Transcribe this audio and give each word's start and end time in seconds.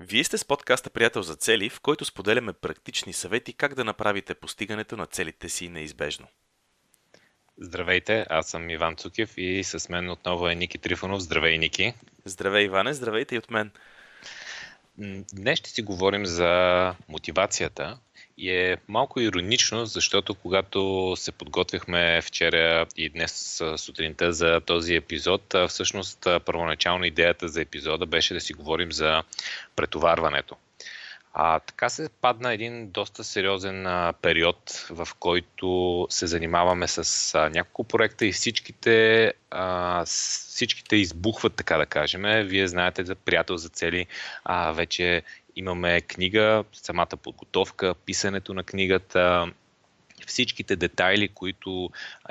Вие 0.00 0.24
сте 0.24 0.38
с 0.38 0.44
подкаста 0.44 0.90
Приятел 0.90 1.22
за 1.22 1.36
цели, 1.36 1.70
в 1.70 1.80
който 1.80 2.04
споделяме 2.04 2.52
практични 2.52 3.12
съвети 3.12 3.52
как 3.52 3.74
да 3.74 3.84
направите 3.84 4.34
постигането 4.34 4.96
на 4.96 5.06
целите 5.06 5.48
си 5.48 5.68
неизбежно. 5.68 6.26
Здравейте, 7.58 8.26
аз 8.30 8.48
съм 8.48 8.70
Иван 8.70 8.96
Цукев 8.96 9.34
и 9.36 9.64
с 9.64 9.88
мен 9.88 10.10
отново 10.10 10.48
е 10.48 10.54
Ники 10.54 10.78
Трифонов. 10.78 11.20
Здравей, 11.22 11.58
Ники! 11.58 11.94
Здравей, 12.24 12.64
Иване! 12.64 12.94
Здравейте 12.94 13.34
и 13.34 13.38
от 13.38 13.50
мен! 13.50 13.70
Днес 15.32 15.58
ще 15.58 15.70
си 15.70 15.82
говорим 15.82 16.26
за 16.26 16.94
мотивацията 17.08 17.98
и 18.38 18.50
е 18.50 18.76
малко 18.88 19.20
иронично, 19.20 19.86
защото 19.86 20.34
когато 20.34 21.12
се 21.16 21.32
подготвихме 21.32 22.22
вчера 22.22 22.86
и 22.96 23.08
днес 23.08 23.62
сутринта 23.76 24.32
за 24.32 24.60
този 24.60 24.94
епизод, 24.94 25.54
всъщност 25.68 26.26
първоначално 26.44 27.04
идеята 27.04 27.48
за 27.48 27.60
епизода 27.60 28.06
беше 28.06 28.34
да 28.34 28.40
си 28.40 28.52
говорим 28.54 28.92
за 28.92 29.22
претоварването. 29.76 30.56
А, 31.36 31.60
така 31.60 31.88
се 31.88 32.08
падна 32.20 32.52
един 32.52 32.90
доста 32.90 33.24
сериозен 33.24 33.86
а, 33.86 34.12
период, 34.22 34.86
в 34.90 35.08
който 35.18 36.06
се 36.10 36.26
занимаваме 36.26 36.88
с 36.88 37.34
а, 37.34 37.50
няколко 37.50 37.84
проекта 37.84 38.26
и 38.26 38.32
всичките, 38.32 39.32
а, 39.50 40.04
всичките 40.04 40.96
избухват, 40.96 41.54
така 41.54 41.78
да 41.78 41.86
кажем. 41.86 42.22
Вие 42.22 42.68
знаете 42.68 43.04
за 43.04 43.14
приятел 43.14 43.56
за 43.56 43.68
цели. 43.68 44.06
А, 44.44 44.72
вече 44.72 45.22
имаме 45.56 46.00
книга, 46.00 46.64
самата 46.72 47.16
подготовка, 47.22 47.94
писането 47.94 48.54
на 48.54 48.62
книгата, 48.62 49.52
всичките 50.26 50.76
детайли, 50.76 51.28
които 51.28 51.90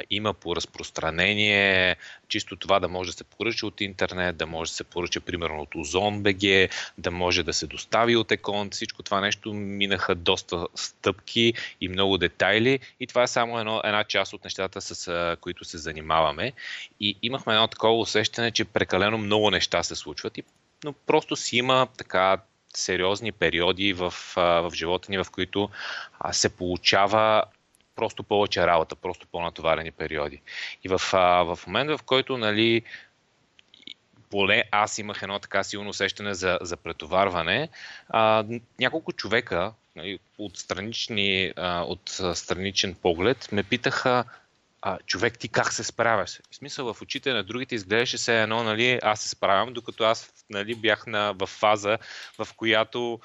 има 0.09 0.33
по 0.33 0.55
разпространение, 0.55 1.95
чисто 2.27 2.55
това 2.55 2.79
да 2.79 2.87
може 2.87 3.11
да 3.11 3.17
се 3.17 3.23
поръча 3.23 3.67
от 3.67 3.81
интернет, 3.81 4.37
да 4.37 4.45
може 4.45 4.71
да 4.71 4.75
се 4.75 4.83
поръча 4.83 5.21
примерно 5.21 5.67
от 5.75 6.23
БГ, 6.23 6.69
да 6.97 7.11
може 7.11 7.43
да 7.43 7.53
се 7.53 7.67
достави 7.67 8.15
от 8.15 8.31
Екон, 8.31 8.69
всичко 8.69 9.03
това 9.03 9.21
нещо 9.21 9.53
минаха 9.53 10.15
доста 10.15 10.67
стъпки 10.75 11.53
и 11.81 11.87
много 11.87 12.17
детайли 12.17 12.79
и 12.99 13.07
това 13.07 13.23
е 13.23 13.27
само 13.27 13.59
едно, 13.59 13.81
една 13.83 14.03
част 14.03 14.33
от 14.33 14.43
нещата, 14.43 14.81
с 14.81 15.37
които 15.41 15.65
се 15.65 15.77
занимаваме. 15.77 16.53
И 16.99 17.17
имахме 17.21 17.53
едно 17.53 17.67
такова 17.67 17.99
усещане, 17.99 18.51
че 18.51 18.65
прекалено 18.65 19.17
много 19.17 19.51
неща 19.51 19.83
се 19.83 19.95
случват 19.95 20.37
и 20.37 20.43
но 20.85 20.93
просто 20.93 21.35
си 21.35 21.57
има 21.57 21.87
така 21.97 22.37
сериозни 22.73 23.31
периоди 23.31 23.93
в, 23.93 24.13
в 24.35 24.71
живота 24.73 25.11
ни, 25.11 25.17
в 25.17 25.27
които 25.31 25.69
се 26.31 26.49
получава 26.49 27.43
просто 27.95 28.23
повече 28.23 28.67
работа, 28.67 28.95
просто 28.95 29.27
по-натоварени 29.27 29.91
периоди. 29.91 30.41
И 30.83 30.89
в, 30.89 30.97
в 31.45 31.59
момента, 31.67 31.97
в 31.97 32.03
който 32.03 32.37
нали, 32.37 32.81
поне 34.29 34.63
аз 34.71 34.97
имах 34.97 35.21
едно 35.21 35.39
така 35.39 35.63
силно 35.63 35.89
усещане 35.89 36.33
за, 36.33 36.59
за 36.61 36.77
претоварване, 36.77 37.69
а, 38.09 38.45
няколко 38.79 39.13
човека 39.13 39.73
нали, 39.95 40.19
от, 40.37 40.57
странични, 40.57 41.53
а, 41.55 41.81
от 41.81 42.09
страничен 42.33 42.95
поглед 42.95 43.51
ме 43.51 43.63
питаха 43.63 44.23
а, 44.81 44.97
човек, 45.05 45.39
ти 45.39 45.47
как 45.47 45.73
се 45.73 45.83
справяш? 45.83 46.39
В 46.51 46.55
смисъл, 46.55 46.93
в 46.93 47.01
очите 47.01 47.33
на 47.33 47.43
другите 47.43 47.75
изглеждаше 47.75 48.17
се 48.17 48.41
едно, 48.41 48.63
нали, 48.63 48.99
аз 49.03 49.21
се 49.21 49.29
справям, 49.29 49.73
докато 49.73 50.03
аз 50.03 50.32
нали, 50.49 50.75
бях 50.75 51.07
на, 51.07 51.33
в 51.33 51.47
фаза, 51.47 51.97
в 52.37 52.47
която 52.57 53.19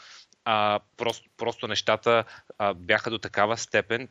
а, 0.44 0.80
просто, 0.96 1.28
просто 1.36 1.68
нещата 1.68 2.24
а, 2.58 2.74
бяха 2.74 3.10
до 3.10 3.18
такава 3.18 3.56
степен, 3.56 4.08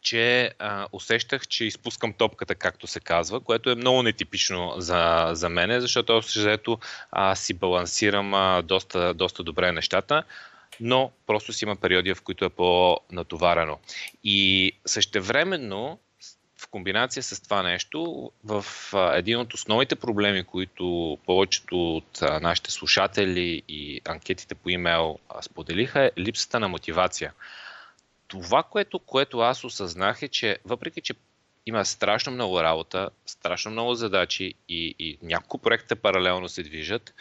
че 0.00 0.52
а, 0.58 0.86
усещах, 0.92 1.48
че 1.48 1.64
изпускам 1.64 2.12
топката, 2.12 2.54
както 2.54 2.86
се 2.86 3.00
казва, 3.00 3.40
което 3.40 3.70
е 3.70 3.74
много 3.74 4.02
нетипично 4.02 4.74
за, 4.76 5.30
за 5.32 5.48
мене, 5.48 5.80
защото 5.80 6.16
общо 6.16 6.78
си 7.34 7.54
балансирам 7.54 8.34
а, 8.34 8.62
доста, 8.62 9.14
доста 9.14 9.42
добре 9.42 9.72
нещата 9.72 10.24
но 10.80 11.10
просто 11.26 11.52
си 11.52 11.64
има 11.64 11.76
периоди, 11.76 12.14
в 12.14 12.22
които 12.22 12.44
е 12.44 12.50
по-натоварено. 12.50 13.78
И 14.24 14.72
същевременно 14.86 15.98
комбинация 16.76 17.22
с 17.22 17.40
това 17.40 17.62
нещо, 17.62 18.30
в 18.44 18.64
един 19.14 19.38
от 19.38 19.54
основните 19.54 19.96
проблеми, 19.96 20.44
които 20.44 21.18
повечето 21.26 21.96
от 21.96 22.20
нашите 22.20 22.70
слушатели 22.70 23.62
и 23.68 24.00
анкетите 24.04 24.54
по 24.54 24.68
имейл 24.68 25.18
споделиха, 25.42 26.04
е 26.04 26.10
липсата 26.18 26.60
на 26.60 26.68
мотивация. 26.68 27.32
Това, 28.28 28.62
което, 28.62 28.98
което 28.98 29.40
аз 29.40 29.64
осъзнах 29.64 30.22
е, 30.22 30.28
че 30.28 30.58
въпреки, 30.64 31.00
че 31.00 31.14
има 31.66 31.84
страшно 31.84 32.32
много 32.32 32.62
работа, 32.62 33.10
страшно 33.26 33.70
много 33.70 33.94
задачи 33.94 34.54
и, 34.68 34.94
и 34.98 35.18
няколко 35.22 35.58
проекта 35.58 35.96
паралелно 35.96 36.48
се 36.48 36.62
движат, 36.62 37.14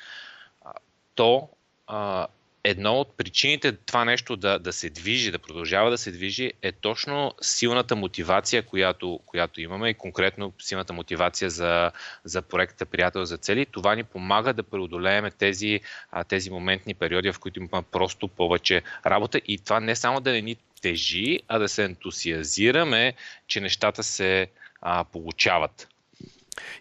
то 1.15 1.49
а, 1.87 2.27
едно 2.67 2.93
от 2.93 3.17
причините 3.17 3.71
това 3.71 4.05
нещо 4.05 4.35
да, 4.35 4.59
да 4.59 4.73
се 4.73 4.89
движи, 4.89 5.31
да 5.31 5.39
продължава 5.39 5.91
да 5.91 5.97
се 5.97 6.11
движи, 6.11 6.51
е 6.61 6.71
точно 6.71 7.33
силната 7.41 7.95
мотивация, 7.95 8.63
която, 8.63 9.19
която 9.25 9.61
имаме 9.61 9.89
и 9.89 9.93
конкретно 9.93 10.53
силната 10.59 10.93
мотивация 10.93 11.49
за, 11.49 11.91
за 12.23 12.41
проекта 12.41 12.85
Приятел 12.85 13.25
за 13.25 13.37
цели. 13.37 13.65
Това 13.65 13.95
ни 13.95 14.03
помага 14.03 14.53
да 14.53 14.63
преодолеем 14.63 15.25
тези, 15.37 15.79
тези 16.27 16.49
моментни 16.49 16.93
периоди, 16.93 17.31
в 17.31 17.39
които 17.39 17.59
има 17.59 17.83
просто 17.83 18.27
повече 18.27 18.81
работа 19.05 19.41
и 19.47 19.57
това 19.57 19.79
не 19.79 19.95
само 19.95 20.19
да 20.19 20.31
не 20.31 20.41
ни 20.41 20.55
тежи, 20.81 21.39
а 21.47 21.59
да 21.59 21.69
се 21.69 21.83
ентусиазираме, 21.83 23.13
че 23.47 23.61
нещата 23.61 24.03
се 24.03 24.47
а, 24.81 25.03
получават. 25.03 25.87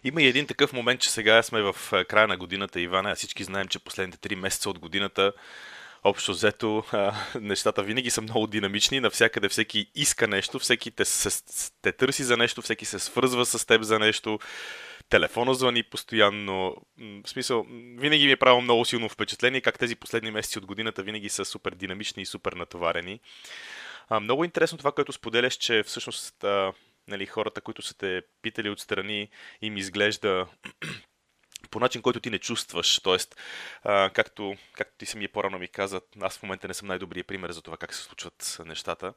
Има 0.03 0.21
и 0.21 0.27
един 0.27 0.47
такъв 0.47 0.73
момент, 0.73 1.01
че 1.01 1.09
сега 1.09 1.43
сме 1.43 1.61
в 1.61 1.75
края 2.07 2.27
на 2.27 2.37
годината, 2.37 2.81
Ивана, 2.81 3.11
а 3.11 3.15
всички 3.15 3.43
знаем, 3.43 3.67
че 3.67 3.79
последните 3.79 4.17
три 4.17 4.35
месеца 4.35 4.69
от 4.69 4.79
годината 4.79 5.31
общо 6.05 6.31
взето 6.31 6.83
нещата 7.41 7.83
винаги 7.83 8.09
са 8.09 8.21
много 8.21 8.47
динамични, 8.47 8.99
навсякъде 8.99 9.49
всеки 9.49 9.91
иска 9.95 10.27
нещо, 10.27 10.59
всеки 10.59 10.91
те, 10.91 11.05
се, 11.05 11.43
те 11.81 11.91
търси 11.91 12.23
за 12.23 12.37
нещо, 12.37 12.61
всеки 12.61 12.85
се 12.85 12.99
свързва 12.99 13.45
с 13.45 13.65
теб 13.65 13.81
за 13.81 13.99
нещо, 13.99 14.39
телефона 15.09 15.53
звъни 15.53 15.83
постоянно. 15.83 16.75
В 17.25 17.29
смисъл, 17.29 17.65
винаги 17.97 18.25
ми 18.25 18.31
е 18.31 18.37
правило 18.37 18.61
много 18.61 18.85
силно 18.85 19.09
впечатление 19.09 19.61
как 19.61 19.79
тези 19.79 19.95
последни 19.95 20.31
месеци 20.31 20.57
от 20.57 20.65
годината 20.65 21.03
винаги 21.03 21.29
са 21.29 21.45
супер 21.45 21.71
динамични 21.71 22.23
и 22.23 22.25
супер 22.25 22.53
натоварени. 22.53 23.19
А, 24.09 24.19
много 24.19 24.43
интересно 24.43 24.77
това, 24.77 24.91
което 24.91 25.11
споделяш, 25.11 25.53
че 25.53 25.83
всъщност 25.83 26.43
а, 26.43 26.73
нали, 27.07 27.25
хората, 27.25 27.61
които 27.61 27.81
са 27.81 27.97
те 27.97 28.21
питали 28.41 28.69
отстрани, 28.69 29.29
им 29.61 29.77
изглежда 29.77 30.47
по 31.75 31.79
начин, 31.79 32.01
който 32.01 32.19
ти 32.19 32.29
не 32.29 32.39
чувстваш. 32.39 32.99
Тоест, 32.99 33.35
а, 33.83 34.09
както, 34.09 34.55
както 34.73 34.97
ти 34.97 35.05
самия 35.05 35.29
по-рано 35.29 35.59
ми 35.59 35.67
каза, 35.67 36.01
аз 36.21 36.37
в 36.37 36.43
момента 36.43 36.67
не 36.67 36.73
съм 36.73 36.87
най-добрият 36.87 37.27
пример 37.27 37.51
за 37.51 37.61
това 37.61 37.77
как 37.77 37.93
се 37.93 38.01
случват 38.01 38.61
нещата. 38.65 39.13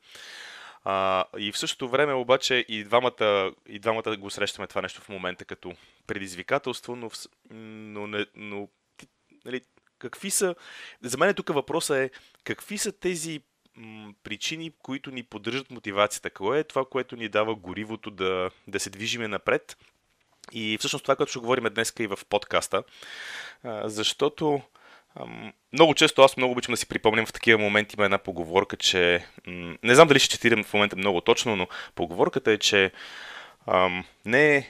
А, 0.85 1.25
и 1.39 1.53
в 1.53 1.59
същото 1.59 1.89
време 1.89 2.13
обаче 2.13 2.65
и 2.69 2.85
двамата, 2.85 3.53
и 3.69 3.79
двамата 3.79 4.17
го 4.17 4.31
срещаме 4.31 4.67
това 4.67 4.83
нещо 4.83 5.01
в 5.01 5.09
момента 5.09 5.45
като 5.45 5.75
предизвикателство, 6.07 6.97
но, 6.97 7.11
но, 7.51 8.07
не, 8.07 8.27
но 8.35 8.69
нали, 9.45 9.61
какви 9.99 10.31
са... 10.31 10.55
За 11.03 11.19
мен 11.19 11.35
тук 11.35 11.49
въпросът 11.49 11.97
е 11.97 12.11
какви 12.45 12.79
са 12.79 12.93
тези 12.93 13.41
причини, 14.23 14.73
които 14.83 15.11
ни 15.11 15.23
поддържат 15.23 15.71
мотивацията? 15.71 16.31
Кое 16.31 16.59
е 16.59 16.65
това, 16.65 16.85
което 16.85 17.17
ни 17.17 17.29
дава 17.29 17.55
горивото 17.55 18.11
да, 18.11 18.51
да 18.69 18.81
се 18.81 18.91
движиме 18.91 19.29
напред? 19.29 19.77
И 20.53 20.77
всъщност 20.79 21.03
това, 21.03 21.17
което 21.17 21.31
ще 21.31 21.39
говорим 21.39 21.65
днес 21.65 21.93
и 21.99 22.07
в 22.07 22.19
подкаста, 22.29 22.83
защото 23.85 24.63
много 25.73 25.95
често 25.95 26.23
аз 26.23 26.37
много 26.37 26.53
обичам 26.53 26.73
да 26.73 26.77
си 26.77 26.89
припомням 26.89 27.27
в 27.27 27.33
такива 27.33 27.59
моменти 27.59 27.97
има 27.99 28.05
една 28.05 28.19
поговорка, 28.19 28.77
че 28.77 29.27
не 29.83 29.95
знам 29.95 30.09
дали 30.09 30.19
ще 30.19 30.31
четирам 30.31 30.65
в 30.65 30.75
момента 30.75 30.97
много 30.97 31.21
точно, 31.21 31.57
но 31.57 31.69
поговорката 31.95 32.53
е, 32.53 32.59
че 32.59 32.93
не 34.25 34.57
е, 34.57 34.67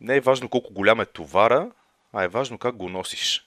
не 0.00 0.16
е 0.16 0.20
важно 0.20 0.48
колко 0.48 0.72
голям 0.72 1.00
е 1.00 1.06
товара, 1.06 1.70
а 2.12 2.24
е 2.24 2.28
важно 2.28 2.58
как 2.58 2.76
го 2.76 2.88
носиш. 2.88 3.42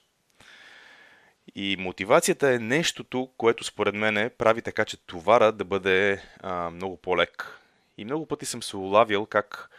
И 1.54 1.76
мотивацията 1.78 2.52
е 2.52 2.58
нещото, 2.58 3.30
което 3.36 3.64
според 3.64 3.94
мен 3.94 4.30
прави 4.38 4.62
така, 4.62 4.84
че 4.84 4.96
товара 4.96 5.52
да 5.52 5.64
бъде 5.64 6.22
а, 6.40 6.70
много 6.70 6.96
по-лек. 6.96 7.58
И 7.98 8.04
много 8.04 8.26
пъти 8.26 8.46
съм 8.46 8.62
се 8.62 8.76
улавил 8.76 9.26
как 9.26 9.70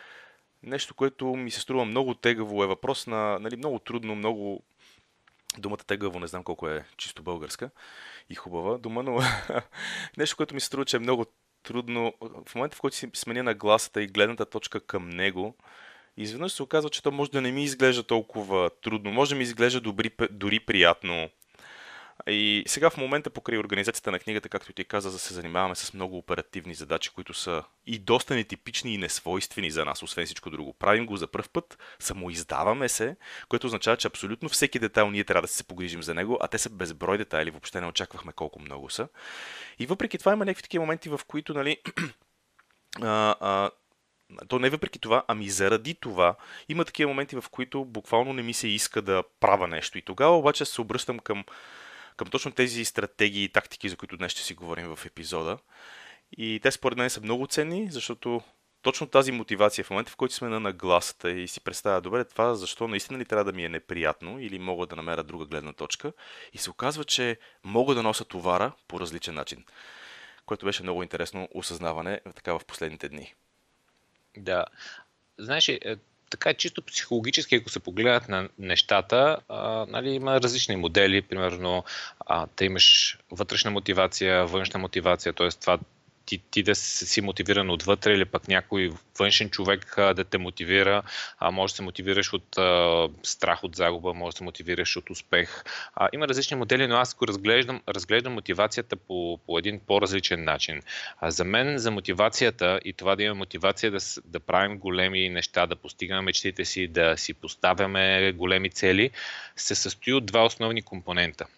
Нещо, 0.63 0.95
което 0.95 1.25
ми 1.25 1.51
се 1.51 1.59
струва 1.59 1.85
много 1.85 2.13
тегаво 2.13 2.63
е 2.63 2.67
въпрос 2.67 3.07
на 3.07 3.39
нали, 3.39 3.55
много 3.55 3.79
трудно, 3.79 4.15
много... 4.15 4.63
Думата 5.57 5.77
тегаво 5.77 6.19
не 6.19 6.27
знам 6.27 6.43
колко 6.43 6.67
е 6.67 6.85
чисто 6.97 7.23
българска 7.23 7.69
и 8.29 8.35
хубава 8.35 8.77
дума, 8.77 9.03
но 9.03 9.19
нещо, 10.17 10.37
което 10.37 10.53
ми 10.53 10.61
се 10.61 10.67
струва, 10.67 10.85
че 10.85 10.97
е 10.97 10.99
много 10.99 11.25
трудно. 11.63 12.13
В 12.45 12.55
момента, 12.55 12.77
в 12.77 12.81
който 12.81 12.95
си 12.95 13.09
сменя 13.13 13.43
на 13.43 13.53
гласата 13.53 14.03
и 14.03 14.07
гледната 14.07 14.45
точка 14.45 14.79
към 14.79 15.09
него, 15.09 15.55
изведнъж 16.17 16.51
се 16.51 16.63
оказва, 16.63 16.89
че 16.89 17.03
то 17.03 17.11
може 17.11 17.31
да 17.31 17.41
не 17.41 17.51
ми 17.51 17.63
изглежда 17.63 18.03
толкова 18.03 18.69
трудно. 18.81 19.11
Може 19.11 19.29
да 19.29 19.35
ми 19.35 19.43
изглежда 19.43 19.81
добри, 19.81 20.11
дори 20.31 20.59
приятно 20.59 21.29
И 22.27 22.63
сега 22.68 22.89
в 22.89 22.97
момента 22.97 23.29
покрай 23.29 23.57
организацията 23.57 24.12
на 24.12 24.19
книгата, 24.19 24.50
както 24.50 24.73
ти 24.73 24.85
каза, 24.85 25.12
да 25.12 25.19
се 25.19 25.33
занимаваме 25.33 25.75
с 25.75 25.94
много 25.94 26.18
оперативни 26.18 26.73
задачи, 26.73 27.09
които 27.09 27.33
са 27.33 27.63
и 27.85 28.00
доста 28.00 28.35
нетипични 28.35 28.94
и 28.94 28.97
несвойствени 28.97 29.71
за 29.71 29.85
нас, 29.85 30.03
освен 30.03 30.25
всичко 30.25 30.50
друго. 30.50 30.73
Правим 30.73 31.06
го 31.06 31.18
за 31.18 31.27
първ 31.27 31.50
път, 31.53 31.77
самоиздаваме 32.00 32.89
се, 32.89 33.15
което 33.50 33.68
означава, 33.68 33.97
че 33.97 34.07
абсолютно 34.07 34.50
всеки 34.50 34.79
детайл 34.79 35.09
ние 35.09 35.23
трябва 35.23 35.41
да 35.41 35.47
се 35.47 35.63
погрижим 35.63 36.03
за 36.03 36.13
него, 36.13 36.38
а 36.41 36.47
те 36.47 36.57
са 36.57 36.69
безброй 36.69 37.18
детайли, 37.18 37.51
въобще 37.51 37.81
не 37.81 37.88
очаквахме 37.88 38.33
колко 38.33 38.62
много 38.62 38.89
са. 38.89 39.07
И 39.79 39.85
въпреки 39.85 40.17
това 40.17 40.33
има 40.33 40.45
някакви 40.45 40.63
такива 40.63 40.85
моменти, 40.85 41.09
в 41.09 41.19
които, 41.27 41.53
нали, 41.53 41.77
а, 43.01 43.35
а, 43.39 43.69
то 44.47 44.59
не 44.59 44.69
въпреки 44.69 45.00
това, 45.00 45.24
ами 45.27 45.50
заради 45.50 45.94
това 45.94 46.35
има 46.69 46.85
такива 46.85 47.09
моменти, 47.09 47.35
в 47.35 47.44
които 47.51 47.85
буквално 47.85 48.33
не 48.33 48.41
ми 48.41 48.53
се 48.53 48.67
иска 48.67 49.01
да 49.01 49.24
правя 49.39 49.67
нещо. 49.67 49.97
И 49.97 50.01
тогава 50.01 50.38
обаче 50.38 50.65
се 50.65 50.81
обръщам 50.81 51.19
към, 51.19 51.44
към 52.21 52.29
точно 52.29 52.51
тези 52.51 52.85
стратегии 52.85 53.44
и 53.44 53.50
тактики, 53.50 53.89
за 53.89 53.97
които 53.97 54.18
днес 54.18 54.31
ще 54.31 54.41
си 54.41 54.53
говорим 54.53 54.95
в 54.95 55.06
епизода. 55.06 55.57
И 56.38 56.59
те 56.63 56.71
според 56.71 56.97
мен 56.97 57.09
са 57.09 57.21
много 57.21 57.47
ценни, 57.47 57.88
защото 57.91 58.41
точно 58.81 59.07
тази 59.07 59.31
мотивация 59.31 59.85
в 59.85 59.89
момента, 59.89 60.12
в 60.12 60.15
който 60.15 60.33
сме 60.33 60.47
на 60.47 60.59
нагласата 60.59 61.31
и 61.31 61.47
си 61.47 61.62
представя, 61.62 62.01
добре, 62.01 62.25
това 62.25 62.56
защо 62.56 62.88
наистина 62.88 63.19
ли 63.19 63.25
трябва 63.25 63.45
да 63.45 63.53
ми 63.53 63.65
е 63.65 63.69
неприятно 63.69 64.39
или 64.39 64.59
мога 64.59 64.88
да 64.88 64.95
намеря 64.95 65.23
друга 65.23 65.45
гледна 65.45 65.73
точка 65.73 66.13
и 66.53 66.57
се 66.57 66.69
оказва, 66.69 67.03
че 67.03 67.39
мога 67.63 67.95
да 67.95 68.03
нося 68.03 68.25
товара 68.25 68.71
по 68.88 69.00
различен 69.00 69.35
начин, 69.35 69.65
което 70.45 70.65
беше 70.65 70.83
много 70.83 71.03
интересно 71.03 71.50
осъзнаване 71.53 72.21
така 72.35 72.53
в 72.53 72.65
последните 72.67 73.09
дни. 73.09 73.33
Да. 74.38 74.65
Знаеш, 75.38 75.69
е, 75.69 75.97
така 76.31 76.53
чисто 76.53 76.81
психологически, 76.81 77.55
ако 77.55 77.69
се 77.69 77.79
погледнат 77.79 78.29
на 78.29 78.49
нещата, 78.59 79.37
а, 79.49 79.85
нали, 79.89 80.09
има 80.09 80.41
различни 80.41 80.75
модели. 80.75 81.21
Примерно, 81.21 81.83
а, 82.19 82.47
да 82.57 82.65
имаш 82.65 83.17
вътрешна 83.31 83.71
мотивация, 83.71 84.45
външна 84.45 84.79
мотивация, 84.79 85.33
т.е. 85.33 85.49
това 85.49 85.79
ти, 86.25 86.41
ти 86.51 86.63
да 86.63 86.75
си 86.75 87.21
мотивиран 87.21 87.69
отвътре 87.69 88.13
или 88.13 88.25
пък 88.25 88.47
някой 88.47 88.91
външен 89.19 89.50
човек 89.50 89.95
да 89.97 90.23
те 90.23 90.38
мотивира. 90.38 91.03
А, 91.39 91.51
може 91.51 91.73
да 91.73 91.75
се 91.75 91.83
мотивираш 91.83 92.33
от 92.33 92.57
а, 92.57 93.07
страх 93.23 93.63
от 93.63 93.75
загуба, 93.75 94.13
може 94.13 94.33
да 94.33 94.38
се 94.38 94.44
мотивираш 94.44 94.97
от 94.97 95.09
успех. 95.09 95.63
А, 95.95 96.09
има 96.13 96.27
различни 96.27 96.57
модели, 96.57 96.88
но 96.88 96.95
аз 96.95 97.15
го 97.15 97.27
разглеждам, 97.27 97.81
разглеждам 97.89 98.33
мотивацията 98.33 98.95
по, 98.95 99.39
по 99.45 99.57
един 99.57 99.79
по-различен 99.88 100.44
начин. 100.44 100.81
А, 101.19 101.31
за 101.31 101.44
мен, 101.44 101.77
за 101.77 101.91
мотивацията 101.91 102.79
и 102.85 102.94
това 102.94 103.15
да 103.15 103.24
имаме 103.24 103.39
мотивация 103.39 103.91
да, 103.91 104.00
да 104.25 104.39
правим 104.39 104.77
големи 104.77 105.29
неща, 105.29 105.67
да 105.67 105.75
постигаме 105.75 106.21
мечтите 106.21 106.65
си, 106.65 106.88
да 106.88 107.17
си 107.17 107.33
поставяме 107.33 108.31
големи 108.31 108.69
цели, 108.69 109.09
се 109.56 109.75
състои 109.75 110.13
от 110.13 110.25
два 110.25 110.45
основни 110.45 110.81
компонента– 110.81 111.45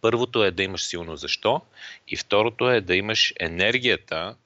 Първото 0.00 0.44
е 0.44 0.50
да 0.50 0.62
имаш 0.62 0.82
силно 0.82 1.16
защо 1.16 1.60
и 2.08 2.16
второто 2.16 2.70
е 2.70 2.80
да 2.80 2.96
имаш 2.96 3.34
енергията, 3.40 4.36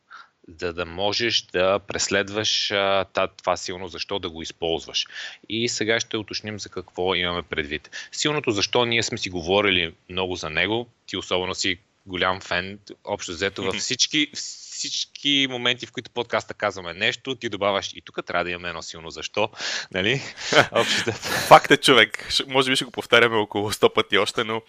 за 0.48 0.72
да 0.72 0.86
можеш 0.86 1.42
да 1.42 1.78
преследваш 1.78 2.70
а, 2.70 3.06
това 3.36 3.56
силно 3.56 3.88
защо 3.88 4.18
да 4.18 4.30
го 4.30 4.42
използваш. 4.42 5.06
И 5.48 5.68
сега 5.68 6.00
ще 6.00 6.16
уточним 6.16 6.58
за 6.58 6.68
какво 6.68 7.14
имаме 7.14 7.42
предвид. 7.42 8.08
Силното 8.12 8.50
защо 8.50 8.84
ние 8.84 9.02
сме 9.02 9.18
си 9.18 9.30
говорили 9.30 9.94
много 10.10 10.36
за 10.36 10.50
него, 10.50 10.86
ти 11.06 11.16
особено 11.16 11.54
си 11.54 11.78
голям 12.06 12.40
фен, 12.40 12.78
общо 13.04 13.32
взето 13.32 13.62
във 13.62 13.76
всички, 13.78 14.30
всички 14.74 15.46
моменти, 15.50 15.86
в 15.86 15.92
които 15.92 16.10
подкаста 16.10 16.54
казваме 16.54 16.94
нещо, 16.94 17.34
ти 17.34 17.48
добавяш 17.48 17.92
и 17.94 18.02
тук 18.02 18.18
трябва 18.26 18.44
да 18.44 18.50
имаме 18.50 18.68
едно 18.68 18.82
силно 18.82 19.10
защо. 19.10 19.50
Нали? 19.94 20.18
Факт 21.48 21.70
е, 21.70 21.76
човек. 21.76 22.28
Може 22.46 22.70
би 22.70 22.76
ще 22.76 22.84
го 22.84 22.90
повтаряме 22.90 23.36
около 23.36 23.72
100 23.72 23.94
пъти 23.94 24.18
още, 24.18 24.44
но 24.44 24.62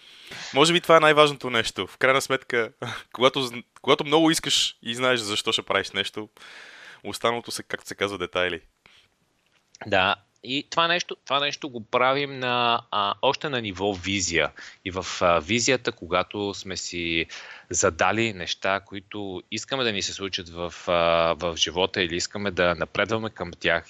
може 0.54 0.72
би 0.72 0.80
това 0.80 0.96
е 0.96 1.00
най-важното 1.00 1.50
нещо. 1.50 1.86
В 1.86 1.98
крайна 1.98 2.20
сметка, 2.20 2.72
когато, 3.12 3.50
когато 3.82 4.04
много 4.04 4.30
искаш 4.30 4.76
и 4.82 4.94
знаеш 4.94 5.20
защо 5.20 5.52
ще 5.52 5.62
правиш 5.62 5.90
нещо, 5.90 6.28
останалото 7.04 7.50
се, 7.50 7.62
както 7.62 7.88
се 7.88 7.94
казва, 7.94 8.18
детайли. 8.18 8.60
Да, 9.86 10.14
и 10.46 10.66
това 10.70 10.88
нещо, 10.88 11.16
това 11.24 11.40
нещо 11.40 11.68
го 11.68 11.84
правим 11.84 12.38
на, 12.38 12.80
а, 12.90 13.14
още 13.22 13.48
на 13.48 13.60
ниво 13.60 13.92
визия. 13.92 14.52
И 14.84 14.90
в 14.90 15.06
а, 15.20 15.40
визията, 15.40 15.92
когато 15.92 16.54
сме 16.54 16.76
си 16.76 17.26
задали 17.70 18.32
неща, 18.32 18.80
които 18.80 19.42
искаме 19.50 19.84
да 19.84 19.92
ни 19.92 20.02
се 20.02 20.12
случат 20.12 20.48
в, 20.48 20.74
а, 20.86 20.92
в 21.38 21.56
живота 21.56 22.02
или 22.02 22.16
искаме 22.16 22.50
да 22.50 22.74
напредваме 22.74 23.30
към 23.30 23.50
тях, 23.60 23.84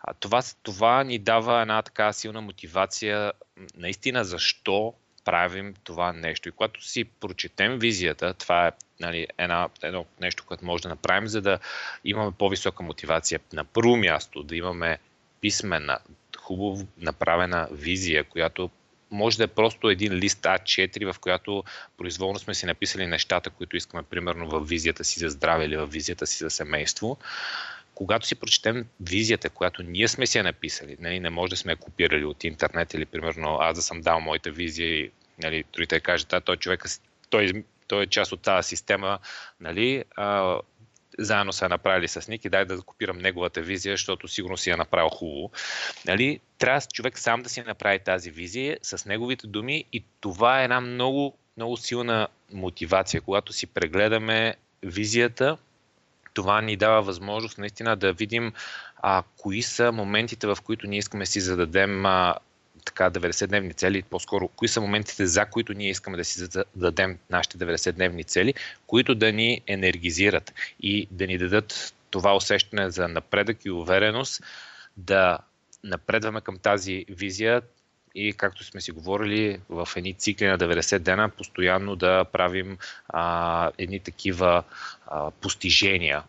а, 0.00 0.14
това, 0.14 0.42
това 0.62 1.04
ни 1.04 1.18
дава 1.18 1.60
една 1.60 1.82
така 1.82 2.12
силна 2.12 2.40
мотивация 2.40 3.32
наистина 3.76 4.24
защо 4.24 4.94
правим 5.24 5.74
това 5.84 6.12
нещо. 6.12 6.48
И 6.48 6.52
когато 6.52 6.84
си 6.84 7.04
прочетем 7.04 7.78
визията, 7.78 8.34
това 8.34 8.66
е 8.66 8.72
нали, 9.00 9.26
една, 9.38 9.68
едно 9.82 10.06
нещо, 10.20 10.44
което 10.46 10.64
може 10.64 10.82
да 10.82 10.88
направим, 10.88 11.28
за 11.28 11.40
да 11.40 11.58
имаме 12.04 12.32
по-висока 12.38 12.82
мотивация. 12.82 13.40
На 13.52 13.64
първо 13.64 13.96
място 13.96 14.42
да 14.42 14.56
имаме 14.56 14.98
писмена, 15.40 15.98
хубаво 16.38 16.86
направена 16.98 17.68
визия, 17.72 18.24
която 18.24 18.70
може 19.10 19.38
да 19.38 19.44
е 19.44 19.46
просто 19.46 19.90
един 19.90 20.12
лист 20.12 20.42
А4, 20.42 21.12
в 21.12 21.18
която 21.18 21.64
произволно 21.98 22.38
сме 22.38 22.54
си 22.54 22.66
написали 22.66 23.06
нещата, 23.06 23.50
които 23.50 23.76
искаме, 23.76 24.02
примерно 24.02 24.48
в 24.48 24.60
визията 24.60 25.04
си 25.04 25.18
за 25.18 25.28
здраве 25.28 25.64
или 25.64 25.76
в 25.76 25.86
визията 25.86 26.26
си 26.26 26.38
за 26.38 26.50
семейство. 26.50 27.18
Когато 27.94 28.26
си 28.26 28.34
прочетем 28.34 28.86
визията, 29.00 29.50
която 29.50 29.82
ние 29.82 30.08
сме 30.08 30.26
си 30.26 30.38
я 30.38 30.44
написали, 30.44 30.96
нали, 31.00 31.20
не 31.20 31.30
може 31.30 31.50
да 31.50 31.56
сме 31.56 31.72
я 31.72 31.76
копирали 31.76 32.24
от 32.24 32.44
интернет 32.44 32.94
или 32.94 33.06
примерно 33.06 33.58
аз 33.60 33.76
да 33.76 33.82
съм 33.82 34.00
дал 34.00 34.20
моята 34.20 34.50
визия 34.50 34.88
и 34.88 35.10
нали, 35.42 35.64
другите 35.72 36.00
кажат, 36.00 36.32
а 36.32 36.40
той 36.40 36.56
човек, 36.56 36.84
той, 37.30 37.64
той 37.86 38.02
е 38.02 38.06
част 38.06 38.32
от 38.32 38.40
тази 38.40 38.68
система, 38.68 39.18
нали, 39.60 40.04
а, 40.16 40.58
заедно 41.18 41.52
са 41.52 41.64
я 41.64 41.68
направили 41.68 42.08
с 42.08 42.28
Ник 42.28 42.44
и 42.44 42.48
дай 42.48 42.64
да 42.64 42.82
копирам 42.82 43.18
неговата 43.18 43.60
визия, 43.60 43.92
защото 43.92 44.28
сигурно 44.28 44.56
си 44.56 44.70
я 44.70 44.76
направил 44.76 45.08
хубаво. 45.08 45.50
Нали? 46.06 46.40
Трябва 46.58 46.80
човек 46.92 47.18
сам 47.18 47.42
да 47.42 47.48
си 47.48 47.62
направи 47.62 47.98
тази 47.98 48.30
визия 48.30 48.78
с 48.82 49.06
неговите 49.06 49.46
думи 49.46 49.84
и 49.92 50.04
това 50.20 50.60
е 50.60 50.64
една 50.64 50.80
много, 50.80 51.36
много 51.56 51.76
силна 51.76 52.28
мотивация. 52.52 53.20
Когато 53.20 53.52
си 53.52 53.66
прегледаме 53.66 54.54
визията, 54.82 55.56
това 56.34 56.60
ни 56.60 56.76
дава 56.76 57.02
възможност 57.02 57.58
наистина 57.58 57.96
да 57.96 58.12
видим 58.12 58.52
а, 58.96 59.22
кои 59.36 59.62
са 59.62 59.92
моментите, 59.92 60.46
в 60.46 60.58
които 60.64 60.86
ние 60.86 60.98
искаме 60.98 61.26
си 61.26 61.40
зададем 61.40 62.06
а, 62.06 62.34
така 62.88 63.10
90-дневни 63.10 63.76
цели, 63.76 64.02
по-скоро 64.02 64.48
кои 64.48 64.68
са 64.68 64.80
моментите, 64.80 65.26
за 65.26 65.46
които 65.46 65.72
ние 65.72 65.90
искаме 65.90 66.16
да 66.16 66.24
си 66.24 66.48
дадем 66.76 67.18
нашите 67.30 67.58
90-дневни 67.58 68.26
цели, 68.26 68.54
които 68.86 69.14
да 69.14 69.32
ни 69.32 69.60
енергизират 69.66 70.54
и 70.80 71.08
да 71.10 71.26
ни 71.26 71.38
дадат 71.38 71.94
това 72.10 72.36
усещане 72.36 72.90
за 72.90 73.08
напредък 73.08 73.64
и 73.64 73.70
увереност, 73.70 74.42
да 74.96 75.38
напредваме 75.84 76.40
към 76.40 76.58
тази 76.58 77.04
визия 77.08 77.62
и, 78.14 78.32
както 78.32 78.64
сме 78.64 78.80
си 78.80 78.92
говорили, 78.92 79.60
в 79.68 79.88
едни 79.96 80.14
цикли 80.14 80.46
на 80.46 80.58
90 80.58 80.98
дена 80.98 81.28
постоянно 81.28 81.96
да 81.96 82.24
правим 82.24 82.78
а, 83.08 83.70
едни 83.78 84.00
такива 84.00 84.64
а, 85.06 85.30
постижения, 85.30 86.22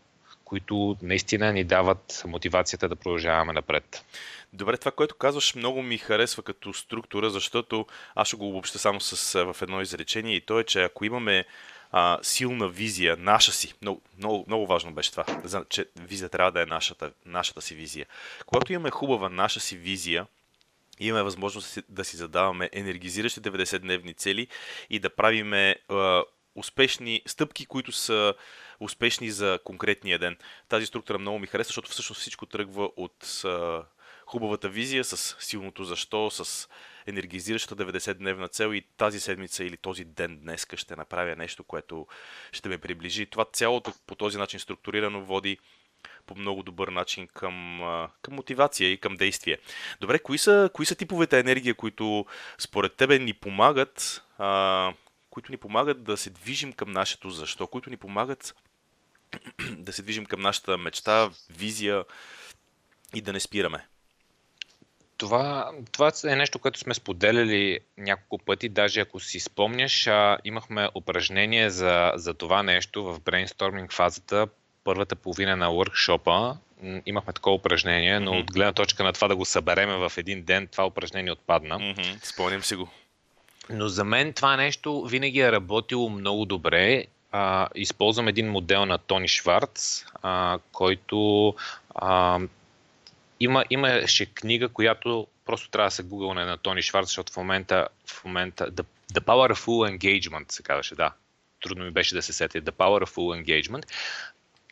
които 0.45 0.97
наистина 1.01 1.53
ни 1.53 1.63
дават 1.63 2.23
мотивацията 2.27 2.89
да 2.89 2.95
продължаваме 2.95 3.53
напред. 3.53 4.05
Добре, 4.53 4.77
това, 4.77 4.91
което 4.91 5.15
казваш, 5.15 5.55
много 5.55 5.81
ми 5.81 5.97
харесва 5.97 6.43
като 6.43 6.73
структура, 6.73 7.29
защото 7.29 7.85
аз 8.15 8.27
ще 8.27 8.37
го 8.37 8.49
обобща 8.49 8.79
само 8.79 9.01
с, 9.01 9.45
в 9.53 9.61
едно 9.61 9.81
изречение 9.81 10.35
и 10.35 10.41
то 10.41 10.59
е, 10.59 10.63
че 10.63 10.83
ако 10.83 11.05
имаме 11.05 11.45
а, 11.91 12.19
силна 12.21 12.69
визия, 12.69 13.17
наша 13.17 13.51
си, 13.51 13.73
много, 13.81 14.01
много, 14.17 14.43
много 14.47 14.67
важно 14.67 14.93
беше 14.93 15.11
това, 15.11 15.25
че 15.69 15.85
визия 15.95 16.29
трябва 16.29 16.51
да 16.51 16.61
е 16.61 16.65
нашата, 16.65 17.11
нашата 17.25 17.61
си 17.61 17.75
визия. 17.75 18.05
Когато 18.45 18.73
имаме 18.73 18.91
хубава 18.91 19.29
наша 19.29 19.59
си 19.59 19.77
визия, 19.77 20.27
имаме 20.99 21.23
възможност 21.23 21.79
да 21.89 22.05
си 22.05 22.17
задаваме 22.17 22.69
енергизиращи 22.73 23.41
90-дневни 23.41 24.17
цели 24.17 24.47
и 24.89 24.99
да 24.99 25.09
правиме 25.09 25.75
а, 25.89 26.23
успешни 26.55 27.21
стъпки, 27.25 27.65
които 27.65 27.91
са 27.91 28.33
успешни 28.79 29.31
за 29.31 29.59
конкретния 29.63 30.19
ден. 30.19 30.37
Тази 30.69 30.85
структура 30.85 31.19
много 31.19 31.39
ми 31.39 31.47
харесва, 31.47 31.69
защото 31.69 31.91
всъщност 31.91 32.21
всичко 32.21 32.45
тръгва 32.45 32.89
от 32.97 33.41
а, 33.45 33.83
хубавата 34.29 34.69
визия, 34.69 35.03
с 35.03 35.35
силното 35.39 35.83
защо, 35.83 36.29
с 36.31 36.69
енергизиращата 37.07 37.85
90-дневна 37.85 38.51
цел 38.51 38.73
и 38.73 38.81
тази 38.97 39.19
седмица 39.19 39.63
или 39.63 39.77
този 39.77 40.03
ден 40.05 40.39
днес 40.39 40.67
ще 40.75 40.95
направя 40.95 41.35
нещо, 41.35 41.63
което 41.63 42.07
ще 42.51 42.69
ме 42.69 42.77
приближи. 42.77 43.25
Това 43.25 43.45
цялото 43.53 43.93
по 44.07 44.15
този 44.15 44.37
начин 44.37 44.59
структурирано 44.59 45.25
води 45.25 45.57
по 46.25 46.35
много 46.35 46.63
добър 46.63 46.87
начин 46.87 47.27
към, 47.27 47.79
към 48.21 48.35
мотивация 48.35 48.91
и 48.91 48.97
към 48.97 49.15
действие. 49.15 49.57
Добре, 50.01 50.19
кои 50.19 50.37
са, 50.37 50.69
кои 50.73 50.85
са 50.85 50.95
типовете 50.95 51.39
енергия, 51.39 51.75
които 51.75 52.25
според 52.57 52.95
тебе 52.95 53.19
ни 53.19 53.33
помагат, 53.33 54.23
а, 54.37 54.93
които 55.29 55.51
ни 55.51 55.57
помагат 55.57 56.03
да 56.03 56.17
се 56.17 56.29
движим 56.29 56.73
към 56.73 56.91
нашето 56.91 57.29
защо, 57.29 57.67
които 57.67 57.89
ни 57.89 57.97
помагат 57.97 58.55
да 59.77 59.93
се 59.93 60.01
движим 60.01 60.25
към 60.25 60.41
нашата 60.41 60.77
мечта, 60.77 61.29
визия 61.49 62.05
и 63.15 63.21
да 63.21 63.33
не 63.33 63.39
спираме? 63.39 63.87
Това, 65.19 65.71
това 65.91 66.11
е 66.27 66.35
нещо, 66.35 66.59
което 66.59 66.79
сме 66.79 66.93
споделяли 66.93 67.79
няколко 67.97 68.45
пъти. 68.45 68.69
Даже 68.69 68.99
ако 68.99 69.19
си 69.19 69.39
спомняш, 69.39 70.07
а, 70.07 70.37
имахме 70.43 70.89
упражнение 70.95 71.69
за, 71.69 72.11
за 72.15 72.33
това 72.33 72.63
нещо 72.63 73.03
в 73.03 73.19
брейнсторминг 73.19 73.93
фазата. 73.93 74.47
Първата 74.83 75.15
половина 75.15 75.55
на 75.55 75.67
workshop 75.67 76.55
имахме 77.05 77.33
такова 77.33 77.55
упражнение, 77.55 78.19
но 78.19 78.31
mm-hmm. 78.31 78.41
от 78.41 78.51
гледна 78.51 78.73
точка 78.73 79.03
на 79.03 79.13
това 79.13 79.27
да 79.27 79.35
го 79.35 79.45
събереме 79.45 79.95
в 79.95 80.11
един 80.17 80.43
ден, 80.43 80.67
това 80.67 80.85
упражнение 80.85 81.31
отпадна. 81.31 81.79
Mm-hmm. 81.79 82.25
Спомням 82.25 82.63
си 82.63 82.75
го. 82.75 82.89
Но 83.69 83.87
за 83.87 84.03
мен 84.03 84.33
това 84.33 84.55
нещо 84.55 85.03
винаги 85.03 85.39
е 85.39 85.51
работило 85.51 86.09
много 86.09 86.45
добре. 86.45 87.05
А, 87.31 87.67
използвам 87.75 88.27
един 88.27 88.51
модел 88.51 88.85
на 88.85 88.97
Тони 88.97 89.27
Шварц, 89.27 90.05
а, 90.21 90.59
който 90.71 91.53
а, 91.95 92.39
има, 93.39 93.65
имаше 93.69 94.25
книга, 94.25 94.69
която 94.69 95.27
просто 95.45 95.69
трябва 95.69 95.87
да 95.87 95.91
се 95.91 96.03
гугълне 96.03 96.45
на 96.45 96.57
Тони 96.57 96.81
Шварц, 96.81 97.07
защото 97.07 97.33
в 97.33 97.37
момента, 97.37 97.87
в 98.05 98.25
момента 98.25 98.71
The, 98.71 98.85
The 99.13 99.19
Power 99.19 99.53
of 99.53 99.65
Full 99.65 99.97
Engagement 99.97 100.51
се 100.51 100.63
казваше, 100.63 100.95
да. 100.95 101.13
Трудно 101.63 101.85
ми 101.85 101.91
беше 101.91 102.15
да 102.15 102.21
се 102.21 102.33
сети. 102.33 102.61
The 102.61 102.71
Power 102.71 103.05
of 103.05 103.09
Full 103.09 103.43
Engagement. 103.43 103.85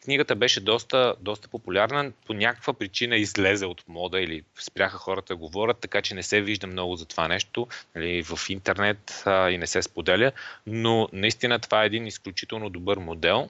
Книгата 0.03 0.35
беше 0.35 0.61
доста, 0.61 1.15
доста 1.19 1.47
популярна. 1.47 2.11
По 2.27 2.33
някаква 2.33 2.73
причина 2.73 3.15
излезе 3.15 3.65
от 3.65 3.83
мода 3.87 4.21
или 4.21 4.43
спряха 4.59 4.97
хората 4.97 5.33
да 5.33 5.37
говорят, 5.37 5.79
така 5.79 6.01
че 6.01 6.15
не 6.15 6.23
се 6.23 6.41
вижда 6.41 6.67
много 6.67 6.95
за 6.95 7.05
това 7.05 7.27
нещо 7.27 7.67
нали, 7.95 8.23
в 8.23 8.39
интернет 8.49 9.23
а, 9.25 9.49
и 9.49 9.57
не 9.57 9.67
се 9.67 9.81
споделя. 9.81 10.31
Но 10.67 11.09
наистина 11.13 11.59
това 11.59 11.83
е 11.83 11.85
един 11.85 12.07
изключително 12.07 12.69
добър 12.69 12.97
модел 12.97 13.49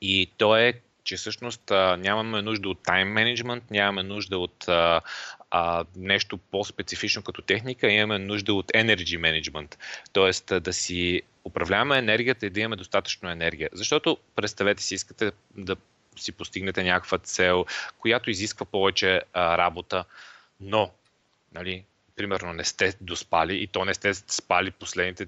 и 0.00 0.30
то 0.36 0.56
е 0.56 0.72
че 1.04 1.16
всъщност 1.16 1.70
а, 1.70 1.96
нямаме 1.96 2.42
нужда 2.42 2.68
от 2.68 2.82
тайм 2.82 3.08
менеджмент, 3.08 3.70
нямаме 3.70 4.02
нужда 4.02 4.38
от 4.38 4.68
а, 4.68 5.00
а, 5.50 5.84
нещо 5.96 6.38
по-специфично 6.38 7.22
като 7.22 7.42
техника, 7.42 7.90
имаме 7.90 8.18
нужда 8.18 8.54
от 8.54 8.66
energy 8.66 9.18
management, 9.18 9.76
т.е. 10.12 10.60
да 10.60 10.72
си 10.72 11.22
управляваме 11.44 11.98
енергията 11.98 12.46
и 12.46 12.50
да 12.50 12.60
имаме 12.60 12.76
достатъчно 12.76 13.30
енергия. 13.30 13.68
Защото 13.72 14.18
представете 14.36 14.82
си, 14.82 14.94
искате 14.94 15.32
да 15.56 15.76
си 16.16 16.32
постигнете 16.32 16.82
някаква 16.82 17.18
цел, 17.18 17.66
която 17.98 18.30
изисква 18.30 18.66
повече 18.66 19.20
а, 19.32 19.58
работа, 19.58 20.04
но, 20.60 20.90
нали, 21.54 21.84
примерно 22.16 22.52
не 22.52 22.64
сте 22.64 22.94
доспали 23.00 23.62
и 23.62 23.66
то 23.66 23.84
не 23.84 23.94
сте 23.94 24.14
спали 24.14 24.70
последните 24.70 25.26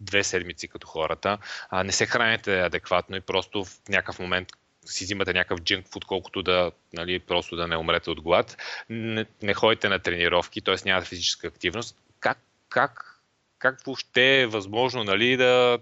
две 0.00 0.24
седмици 0.24 0.68
като 0.68 0.86
хората, 0.86 1.38
а, 1.70 1.84
не 1.84 1.92
се 1.92 2.06
храните 2.06 2.60
адекватно 2.60 3.16
и 3.16 3.20
просто 3.20 3.64
в 3.64 3.78
някакъв 3.88 4.18
момент 4.18 4.48
си 4.84 5.04
взимате 5.04 5.32
някакъв 5.32 5.60
джинк 5.60 5.86
фуд, 5.92 6.04
колкото 6.04 6.42
да, 6.42 6.70
нали, 6.92 7.18
просто 7.18 7.56
да 7.56 7.68
не 7.68 7.76
умрете 7.76 8.10
от 8.10 8.20
глад. 8.20 8.56
Не, 8.90 9.26
не 9.42 9.54
ходите 9.54 9.88
на 9.88 9.98
тренировки, 9.98 10.60
т.е. 10.60 10.74
няма 10.84 11.02
физическа 11.02 11.46
активност. 11.46 11.96
Как, 12.20 12.38
как, 12.68 13.20
как 13.58 13.84
въобще 13.86 14.40
е 14.40 14.46
възможно 14.46 15.04
нали, 15.04 15.36
да, 15.36 15.78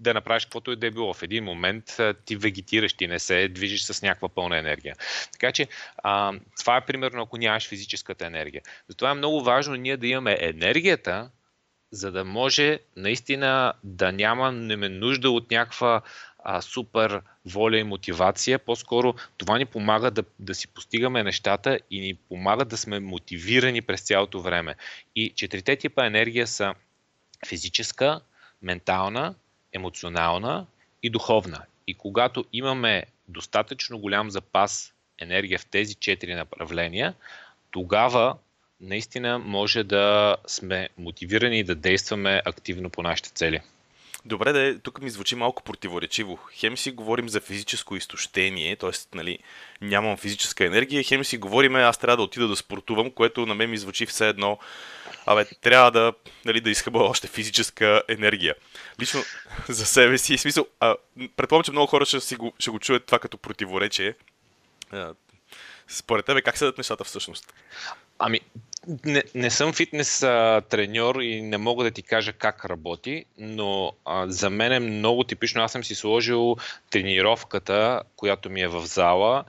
да 0.00 0.14
направиш 0.14 0.44
каквото 0.44 0.72
и 0.72 0.76
да 0.76 0.86
е 0.86 0.90
било. 0.90 1.14
В 1.14 1.22
един 1.22 1.44
момент 1.44 1.96
ти 2.24 2.36
вегетираш, 2.36 2.92
ти 2.92 3.06
не 3.06 3.18
се 3.18 3.48
движиш 3.48 3.82
с 3.82 4.02
някаква 4.02 4.28
пълна 4.28 4.58
енергия. 4.58 4.96
Така 5.32 5.52
че 5.52 5.68
а, 5.96 6.32
това 6.60 6.76
е 6.76 6.86
примерно 6.86 7.22
ако 7.22 7.36
нямаш 7.36 7.68
физическата 7.68 8.26
енергия. 8.26 8.62
Затова 8.88 9.10
е 9.10 9.14
много 9.14 9.42
важно 9.42 9.74
ние 9.74 9.96
да 9.96 10.06
имаме 10.06 10.36
енергията, 10.40 11.30
за 11.90 12.12
да 12.12 12.24
може 12.24 12.78
наистина 12.96 13.72
да 13.84 14.12
нямаме 14.12 14.88
нужда 14.88 15.30
от 15.30 15.50
някаква 15.50 16.02
а, 16.44 16.62
супер 16.62 17.20
воля 17.46 17.78
и 17.78 17.84
мотивация. 17.84 18.58
По-скоро 18.58 19.14
това 19.38 19.58
ни 19.58 19.64
помага 19.64 20.10
да, 20.10 20.22
да 20.38 20.54
си 20.54 20.68
постигаме 20.68 21.22
нещата 21.22 21.78
и 21.90 22.00
ни 22.00 22.14
помага 22.14 22.64
да 22.64 22.76
сме 22.76 23.00
мотивирани 23.00 23.82
през 23.82 24.00
цялото 24.00 24.40
време. 24.40 24.74
И 25.16 25.32
четирите 25.36 25.76
типа 25.76 26.06
енергия 26.06 26.46
са 26.46 26.74
физическа, 27.46 28.20
ментална, 28.62 29.34
емоционална 29.72 30.66
и 31.02 31.10
духовна. 31.10 31.62
И 31.86 31.94
когато 31.94 32.44
имаме 32.52 33.04
достатъчно 33.28 33.98
голям 33.98 34.30
запас 34.30 34.92
енергия 35.18 35.58
в 35.58 35.66
тези 35.66 35.94
четири 35.94 36.34
направления, 36.34 37.14
тогава 37.70 38.36
наистина 38.80 39.38
може 39.38 39.84
да 39.84 40.36
сме 40.46 40.88
мотивирани 40.98 41.58
и 41.58 41.64
да 41.64 41.74
действаме 41.74 42.42
активно 42.44 42.90
по 42.90 43.02
нашите 43.02 43.30
цели. 43.30 43.60
Добре, 44.24 44.52
да 44.52 44.78
тук 44.78 45.02
ми 45.02 45.10
звучи 45.10 45.34
малко 45.34 45.62
противоречиво. 45.62 46.38
Хем 46.52 46.76
си 46.76 46.90
говорим 46.90 47.28
за 47.28 47.40
физическо 47.40 47.96
изтощение, 47.96 48.76
т.е. 48.76 48.90
Нали, 49.14 49.38
нямам 49.80 50.16
физическа 50.16 50.64
енергия, 50.64 51.02
хем 51.02 51.24
си 51.24 51.38
говорим, 51.38 51.76
аз 51.76 51.98
трябва 51.98 52.16
да 52.16 52.22
отида 52.22 52.48
да 52.48 52.56
спортувам, 52.56 53.10
което 53.10 53.46
на 53.46 53.54
мен 53.54 53.70
ми 53.70 53.78
звучи 53.78 54.06
все 54.06 54.28
едно, 54.28 54.58
абе, 55.26 55.44
трябва 55.44 55.90
да, 55.90 56.12
нали, 56.44 56.60
да 56.60 56.70
изхъба 56.70 56.98
още 56.98 57.26
физическа 57.26 58.02
енергия. 58.08 58.54
Лично 59.00 59.22
за 59.68 59.86
себе 59.86 60.18
си, 60.18 60.38
смисъл, 60.38 60.66
а, 60.80 60.96
предполагам, 61.36 61.64
че 61.64 61.72
много 61.72 61.86
хора 61.86 62.04
ще, 62.04 62.20
си 62.20 62.36
го, 62.36 62.52
ще 62.58 62.70
го 62.70 62.78
чуят 62.78 63.06
това 63.06 63.18
като 63.18 63.38
противоречие. 63.38 64.14
Според 65.88 66.26
тебе 66.26 66.42
как 66.42 66.58
седат 66.58 66.78
нещата 66.78 67.04
всъщност? 67.04 67.54
Ами, 68.18 68.40
не, 69.04 69.22
не 69.34 69.50
съм 69.50 69.72
фитнес 69.72 70.22
а, 70.22 70.62
треньор 70.68 71.14
и 71.20 71.42
не 71.42 71.58
мога 71.58 71.84
да 71.84 71.90
ти 71.90 72.02
кажа 72.02 72.32
как 72.32 72.64
работи, 72.64 73.24
но 73.38 73.92
а, 74.04 74.26
за 74.28 74.50
мен 74.50 74.72
е 74.72 74.80
много 74.80 75.24
типично. 75.24 75.62
Аз 75.62 75.72
съм 75.72 75.84
си 75.84 75.94
сложил 75.94 76.56
тренировката, 76.90 78.02
която 78.16 78.50
ми 78.50 78.62
е 78.62 78.68
в 78.68 78.86
зала, 78.86 79.44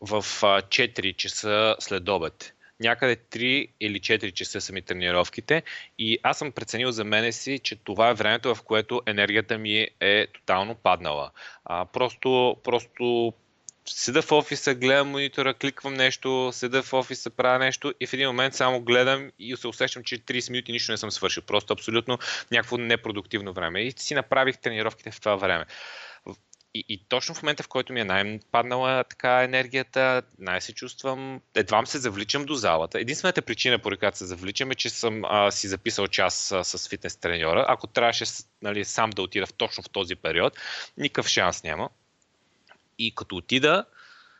в 0.00 0.16
а, 0.42 0.62
4 0.62 1.16
часа 1.16 1.76
след 1.78 2.08
обед. 2.08 2.54
Някъде 2.80 3.16
3 3.16 3.68
или 3.80 4.00
4 4.00 4.32
часа 4.32 4.60
са 4.60 4.72
ми 4.72 4.82
тренировките 4.82 5.62
и 5.98 6.18
аз 6.22 6.38
съм 6.38 6.52
преценил 6.52 6.90
за 6.90 7.04
мене 7.04 7.32
си, 7.32 7.58
че 7.58 7.76
това 7.76 8.08
е 8.08 8.14
времето, 8.14 8.54
в 8.54 8.62
което 8.62 9.02
енергията 9.06 9.58
ми 9.58 9.88
е 10.00 10.26
тотално 10.26 10.74
паднала. 10.74 11.30
А, 11.64 11.84
просто, 11.84 12.56
просто 12.64 13.32
седа 13.86 14.22
в 14.22 14.32
офиса, 14.32 14.74
гледам 14.74 15.08
монитора, 15.08 15.54
кликвам 15.54 15.94
нещо, 15.94 16.50
седа 16.52 16.82
в 16.82 16.92
офиса, 16.92 17.30
правя 17.30 17.58
нещо 17.58 17.94
и 18.00 18.06
в 18.06 18.12
един 18.12 18.26
момент 18.26 18.54
само 18.54 18.80
гледам 18.80 19.30
и 19.38 19.56
се 19.56 19.68
усещам, 19.68 20.04
че 20.04 20.18
30 20.18 20.50
минути 20.50 20.72
нищо 20.72 20.92
не 20.92 20.98
съм 20.98 21.10
свършил. 21.10 21.42
Просто 21.42 21.72
абсолютно 21.72 22.18
някакво 22.50 22.76
непродуктивно 22.78 23.52
време. 23.52 23.80
И 23.80 23.92
си 23.96 24.14
направих 24.14 24.58
тренировките 24.58 25.10
в 25.10 25.20
това 25.20 25.36
време. 25.36 25.64
И, 26.74 26.84
и 26.88 27.04
точно 27.08 27.34
в 27.34 27.42
момента, 27.42 27.62
в 27.62 27.68
който 27.68 27.92
ми 27.92 28.00
е 28.00 28.04
най-паднала 28.04 29.04
така 29.04 29.42
енергията, 29.42 30.22
най-се 30.38 30.72
чувствам, 30.74 31.40
едва 31.54 31.86
се 31.86 31.98
завличам 31.98 32.44
до 32.44 32.54
залата. 32.54 33.00
Единствената 33.00 33.42
причина, 33.42 33.78
по 33.78 33.90
която 33.98 34.18
се 34.18 34.26
завличам 34.26 34.70
е, 34.70 34.74
че 34.74 34.90
съм 34.90 35.22
а, 35.24 35.50
си 35.50 35.68
записал 35.68 36.06
час 36.06 36.52
а, 36.52 36.64
с 36.64 36.88
фитнес 36.88 37.16
треньора. 37.16 37.64
Ако 37.68 37.86
трябваше 37.86 38.24
нали, 38.62 38.84
сам 38.84 39.10
да 39.10 39.22
отида 39.22 39.46
в, 39.46 39.52
точно 39.52 39.82
в 39.82 39.90
този 39.90 40.16
период, 40.16 40.58
никакъв 40.96 41.28
шанс 41.28 41.62
няма. 41.62 41.88
И 43.06 43.14
като 43.14 43.36
отида, 43.36 43.84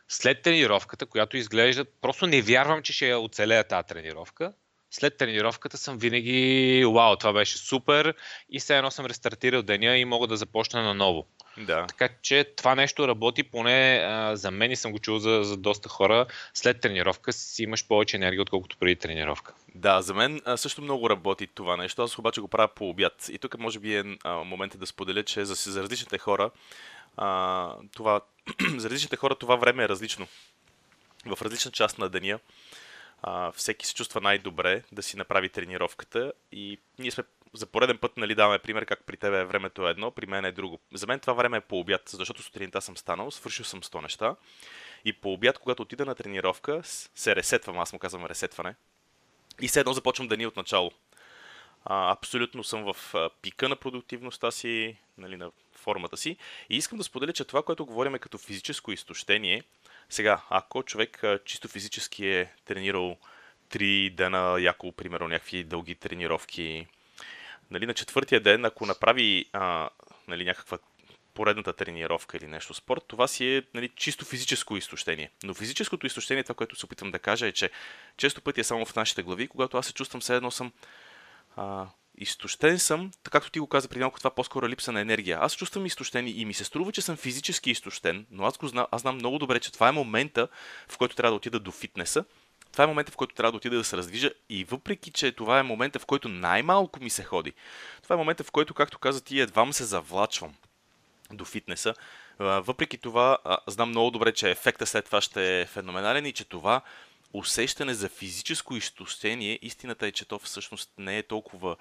след 0.07 0.41
тренировката, 0.41 1.05
която 1.05 1.37
изглежда, 1.37 1.85
просто 2.01 2.27
не 2.27 2.41
вярвам, 2.41 2.81
че 2.81 2.93
ще 2.93 3.07
я 3.07 3.19
оцелея 3.19 3.63
тази 3.63 3.87
тренировка. 3.87 4.53
След 4.91 5.17
тренировката 5.17 5.77
съм 5.77 5.97
винаги, 5.97 6.85
вау, 6.85 7.15
това 7.15 7.33
беше 7.33 7.57
супер 7.57 8.13
и 8.49 8.59
все 8.59 8.77
едно 8.77 8.91
съм 8.91 9.05
рестартирал 9.05 9.61
деня 9.61 9.97
и 9.97 10.05
мога 10.05 10.27
да 10.27 10.37
започна 10.37 10.83
наново. 10.83 11.27
Да. 11.57 11.85
Така 11.87 12.09
че 12.21 12.43
това 12.57 12.75
нещо 12.75 13.07
работи, 13.07 13.43
поне 13.43 14.03
а, 14.05 14.35
за 14.35 14.51
мен 14.51 14.71
и 14.71 14.75
съм 14.75 14.91
го 14.91 14.99
чул 14.99 15.17
за, 15.17 15.43
за 15.43 15.57
доста 15.57 15.89
хора. 15.89 16.25
След 16.53 16.81
тренировка 16.81 17.33
си 17.33 17.63
имаш 17.63 17.87
повече 17.87 18.17
енергия, 18.17 18.41
отколкото 18.41 18.77
преди 18.77 18.95
тренировка. 18.95 19.53
Да, 19.75 20.01
за 20.01 20.13
мен 20.13 20.41
а, 20.45 20.57
също 20.57 20.81
много 20.81 21.09
работи 21.09 21.47
това 21.47 21.77
нещо. 21.77 22.01
Аз 22.01 22.19
обаче 22.19 22.41
го 22.41 22.47
правя 22.47 22.67
по 22.75 22.89
обяд. 22.89 23.29
И 23.29 23.37
тук 23.37 23.59
може 23.59 23.79
би 23.79 23.95
е 23.95 24.03
а, 24.23 24.33
момента 24.43 24.77
да 24.77 24.87
споделя, 24.87 25.23
че 25.23 25.45
за, 25.45 25.71
за 25.71 25.83
различните 25.83 26.17
хора 26.17 26.51
а, 27.17 27.75
това, 27.95 28.21
за 28.77 28.89
различните 28.89 29.15
хора 29.15 29.35
това 29.35 29.55
време 29.55 29.83
е 29.83 29.89
различно. 29.89 30.27
В 31.25 31.41
различна 31.41 31.71
част 31.71 31.97
на 31.97 32.09
деня 32.09 32.39
а, 33.21 33.51
всеки 33.51 33.85
се 33.85 33.93
чувства 33.93 34.21
най-добре 34.21 34.83
да 34.91 35.03
си 35.03 35.17
направи 35.17 35.49
тренировката 35.49 36.33
и 36.51 36.79
ние 36.99 37.11
сме 37.11 37.23
за 37.53 37.65
пореден 37.65 37.97
път 37.97 38.17
нали, 38.17 38.35
даваме 38.35 38.59
пример 38.59 38.85
как 38.85 39.03
при 39.03 39.17
тебе 39.17 39.43
времето 39.43 39.87
е 39.87 39.91
едно, 39.91 40.11
при 40.11 40.25
мен 40.25 40.45
е 40.45 40.51
друго. 40.51 40.79
За 40.93 41.07
мен 41.07 41.19
това 41.19 41.33
време 41.33 41.57
е 41.57 41.61
по 41.61 41.79
обяд, 41.79 42.01
защото 42.09 42.43
сутринта 42.43 42.81
съм 42.81 42.97
станал, 42.97 43.31
свършил 43.31 43.65
съм 43.65 43.81
100 43.81 44.01
неща 44.01 44.35
и 45.05 45.13
по 45.13 45.33
обяд, 45.33 45.57
когато 45.57 45.81
отида 45.81 46.05
на 46.05 46.15
тренировка, 46.15 46.81
се 46.83 47.35
ресетвам, 47.35 47.79
аз 47.79 47.93
му 47.93 47.99
казвам 47.99 48.25
ресетване, 48.25 48.75
и 49.61 49.67
все 49.67 49.79
едно 49.79 49.93
започвам 49.93 50.27
да 50.27 50.37
ни 50.37 50.45
от 50.45 50.55
начало. 50.55 50.91
А, 51.85 52.11
абсолютно 52.11 52.63
съм 52.63 52.93
в 52.93 53.15
пика 53.41 53.69
на 53.69 53.75
продуктивността 53.75 54.51
си, 54.51 54.97
нали, 55.17 55.37
на 55.37 55.51
формата 55.83 56.17
си. 56.17 56.37
И 56.69 56.77
искам 56.77 56.97
да 56.97 57.03
споделя, 57.03 57.33
че 57.33 57.45
това, 57.45 57.63
което 57.63 57.85
говорим 57.85 58.15
е 58.15 58.19
като 58.19 58.37
физическо 58.37 58.91
изтощение, 58.91 59.63
сега, 60.09 60.41
ако 60.49 60.83
човек 60.83 61.23
чисто 61.45 61.67
физически 61.67 62.27
е 62.27 62.51
тренирал 62.65 63.17
три 63.69 64.09
дена, 64.09 64.61
яко, 64.61 64.91
примерно, 64.91 65.27
някакви 65.27 65.63
дълги 65.63 65.95
тренировки, 65.95 66.87
нали, 67.71 67.85
на 67.85 67.93
четвъртия 67.93 68.41
ден, 68.41 68.65
ако 68.65 68.85
направи 68.85 69.45
а, 69.53 69.89
нали, 70.27 70.45
някаква 70.45 70.77
поредната 71.33 71.73
тренировка 71.73 72.37
или 72.37 72.47
нещо 72.47 72.73
спорт, 72.73 73.03
това 73.07 73.27
си 73.27 73.55
е 73.55 73.63
нали, 73.73 73.89
чисто 73.89 74.25
физическо 74.25 74.77
изтощение. 74.77 75.31
Но 75.43 75.53
физическото 75.53 76.05
изтощение, 76.05 76.43
това, 76.43 76.55
което 76.55 76.75
се 76.75 76.85
опитвам 76.85 77.11
да 77.11 77.19
кажа, 77.19 77.47
е, 77.47 77.51
че 77.51 77.71
често 78.17 78.41
пъти 78.41 78.59
е 78.61 78.63
само 78.63 78.85
в 78.85 78.95
нашите 78.95 79.23
глави, 79.23 79.47
когато 79.47 79.77
аз 79.77 79.85
се 79.85 79.93
чувствам 79.93 80.21
все 80.21 80.35
едно 80.35 80.51
съм 80.51 80.71
а, 81.55 81.87
изтощен 82.17 82.79
съм, 82.79 83.11
така 83.23 83.31
както 83.39 83.51
ти 83.51 83.59
го 83.59 83.67
каза 83.67 83.89
преди 83.89 83.99
малко, 83.99 84.17
това 84.17 84.29
по-скоро 84.29 84.65
е 84.65 84.69
липса 84.69 84.91
на 84.91 85.01
енергия. 85.01 85.37
Аз 85.41 85.55
чувствам 85.55 85.85
изтощен 85.85 86.27
и 86.27 86.45
ми 86.45 86.53
се 86.53 86.63
струва, 86.63 86.91
че 86.91 87.01
съм 87.01 87.17
физически 87.17 87.71
изтощен, 87.71 88.25
но 88.31 88.45
аз, 88.45 88.57
го 88.57 88.67
знам, 88.67 88.85
аз 88.91 89.01
знам 89.01 89.15
много 89.15 89.39
добре, 89.39 89.59
че 89.59 89.71
това 89.71 89.87
е 89.87 89.91
момента, 89.91 90.47
в 90.89 90.97
който 90.97 91.15
трябва 91.15 91.31
да 91.31 91.35
отида 91.35 91.59
до 91.59 91.71
фитнеса. 91.71 92.25
Това 92.71 92.83
е 92.83 92.87
момента, 92.87 93.11
в 93.11 93.15
който 93.15 93.35
трябва 93.35 93.51
да 93.51 93.57
отида 93.57 93.77
да 93.77 93.83
се 93.83 93.97
раздвижа 93.97 94.31
и 94.49 94.63
въпреки, 94.63 95.11
че 95.11 95.31
това 95.31 95.59
е 95.59 95.63
момента, 95.63 95.99
в 95.99 96.05
който 96.05 96.29
най-малко 96.29 96.99
ми 96.99 97.09
се 97.09 97.23
ходи, 97.23 97.53
това 98.03 98.13
е 98.13 98.17
момента, 98.17 98.43
в 98.43 98.51
който, 98.51 98.73
както 98.73 98.99
каза 98.99 99.23
ти, 99.23 99.39
едва 99.39 99.73
се 99.73 99.83
завлачвам 99.83 100.53
до 101.31 101.45
фитнеса. 101.45 101.93
Въпреки 102.39 102.97
това, 102.97 103.37
знам 103.67 103.89
много 103.89 104.11
добре, 104.11 104.33
че 104.33 104.51
ефекта 104.51 104.85
след 104.85 105.05
това 105.05 105.21
ще 105.21 105.61
е 105.61 105.65
феноменален 105.65 106.25
и 106.25 106.33
че 106.33 106.45
това 106.45 106.81
усещане 107.33 107.93
за 107.93 108.09
физическо 108.09 108.75
изтощение, 108.75 109.59
истината 109.61 110.07
е, 110.07 110.11
че 110.11 110.25
то 110.25 110.39
всъщност 110.39 110.91
не 110.97 111.17
е 111.17 111.23
толкова 111.23 111.75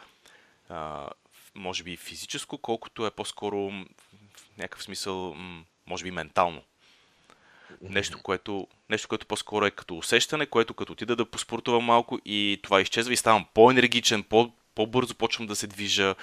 може 1.55 1.83
би 1.83 1.97
физическо, 1.97 2.59
колкото 2.59 3.07
е 3.07 3.11
по-скоро 3.11 3.71
в 4.37 4.59
някакъв 4.59 4.83
смисъл, 4.83 5.37
може 5.87 6.05
би 6.05 6.11
ментално. 6.11 6.63
Нещо, 7.83 8.19
което, 8.23 8.67
нещо, 8.91 9.09
което 9.09 9.27
по-скоро 9.27 9.67
е 9.67 9.71
като 9.71 9.99
усещане, 9.99 10.47
което 10.47 10.75
като 10.75 10.93
отида 10.93 11.17
да 11.17 11.31
поспортувам 11.31 11.85
малко 11.85 12.19
и 12.25 12.61
това 12.63 12.81
изчезва 12.81 13.13
и 13.13 13.17
ставам 13.17 13.47
по-енергичен, 13.55 14.23
по- 14.23 14.53
по-бързо 14.75 15.15
почвам 15.15 15.47
да 15.47 15.57
се 15.57 15.67
движа. 15.67 16.15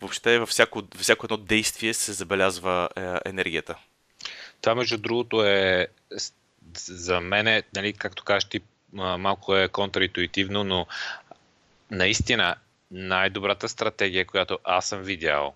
Въобще 0.00 0.38
във 0.38 0.48
всяко, 0.48 0.78
във 0.78 1.00
всяко 1.00 1.26
едно 1.26 1.36
действие 1.36 1.94
се 1.94 2.12
забелязва 2.12 2.88
е, 2.96 3.30
енергията. 3.30 3.74
Това, 4.60 4.74
между 4.74 4.98
другото, 4.98 5.44
е 5.44 5.88
за 6.74 7.20
мен, 7.20 7.62
нали, 7.74 7.92
както 7.92 8.24
кажеш 8.24 8.48
ти, 8.48 8.60
малко 8.92 9.56
е 9.56 9.68
контраинтуитивно, 9.68 10.64
но 10.64 10.86
наистина 11.90 12.56
най-добрата 12.90 13.68
стратегия, 13.68 14.26
която 14.26 14.58
аз 14.64 14.88
съм 14.88 15.02
видял, 15.02 15.54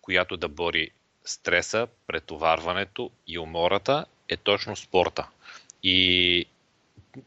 която 0.00 0.36
да 0.36 0.48
бори 0.48 0.90
стреса, 1.24 1.86
претоварването 2.06 3.10
и 3.26 3.38
умората, 3.38 4.06
е 4.28 4.36
точно 4.36 4.76
спорта. 4.76 5.28
И 5.82 6.46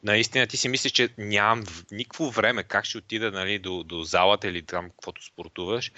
наистина 0.03 0.47
ти 0.47 0.57
си 0.57 0.69
мислиш, 0.69 0.91
че 0.91 1.09
нямам 1.17 1.63
никакво 1.91 2.31
време 2.31 2.63
как 2.63 2.85
ще 2.85 2.97
отида 2.97 3.31
нали, 3.31 3.59
до, 3.59 3.83
до 3.83 4.03
залата 4.03 4.47
или 4.47 4.61
там 4.61 4.89
каквото 4.89 5.25
спортуваш, 5.25 5.91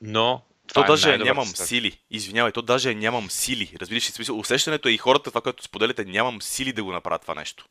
но 0.00 0.42
то 0.74 0.84
е 0.84 0.86
даже 0.86 1.18
нямам 1.18 1.46
стък. 1.46 1.66
сили. 1.66 1.98
Извинявай, 2.10 2.52
то 2.52 2.62
даже 2.62 2.94
нямам 2.94 3.30
сили. 3.30 3.72
Разбираш 3.80 4.20
ли, 4.20 4.32
усещането 4.32 4.88
е 4.88 4.92
и 4.92 4.98
хората, 4.98 5.30
това, 5.30 5.40
което 5.40 5.62
споделяте, 5.62 6.04
нямам 6.04 6.42
сили 6.42 6.72
да 6.72 6.84
го 6.84 6.92
направя 6.92 7.18
това 7.18 7.34
нещо. 7.34 7.66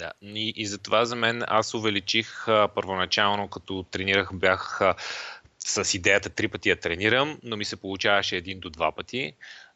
Да, 0.00 0.12
и, 0.22 0.52
и 0.56 0.66
затова 0.66 1.04
за 1.04 1.16
мен 1.16 1.44
аз 1.46 1.74
увеличих 1.74 2.48
а, 2.48 2.68
първоначално, 2.74 3.48
като 3.48 3.82
тренирах, 3.90 4.30
бях 4.34 4.80
а, 4.80 4.94
с 5.58 5.94
идеята 5.94 6.30
три 6.30 6.48
пъти 6.48 6.68
я 6.68 6.80
тренирам, 6.80 7.38
но 7.42 7.56
ми 7.56 7.64
се 7.64 7.76
получаваше 7.76 8.36
един 8.36 8.60
до 8.60 8.70
два 8.70 8.92
пъти. 8.92 9.32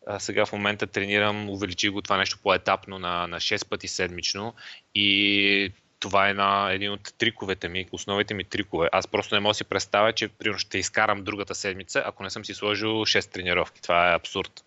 А, 0.07 0.19
сега 0.19 0.47
в 0.47 0.52
момента 0.52 0.87
тренирам, 0.87 1.50
увеличих 1.50 1.90
го 1.90 2.02
това 2.02 2.16
нещо 2.16 2.38
по-етапно 2.43 2.99
на, 2.99 3.26
на 3.26 3.37
6 3.37 3.69
пъти 3.69 3.88
седмично 3.88 4.54
и 4.95 5.73
това 6.00 6.28
е 6.28 6.35
на 6.35 6.73
един 6.73 6.93
от 6.93 7.14
триковете 7.19 7.69
ми, 7.69 7.87
основите 7.93 8.35
ми 8.35 8.45
трикове. 8.45 8.88
Аз 8.93 9.09
просто 9.09 9.35
не 9.35 9.40
мога 9.40 9.50
да 9.50 9.54
си 9.54 9.64
представя, 9.64 10.12
че 10.12 10.28
примерно 10.28 10.59
ще 10.59 10.78
изкарам 10.78 11.25
другата 11.25 11.54
седмица, 11.54 12.02
ако 12.07 12.23
не 12.23 12.31
съм 12.31 12.45
си 12.45 12.54
сложил 12.54 12.88
6 12.88 13.33
тренировки. 13.33 13.83
Това 13.83 14.11
е 14.12 14.16
абсурд. 14.16 14.64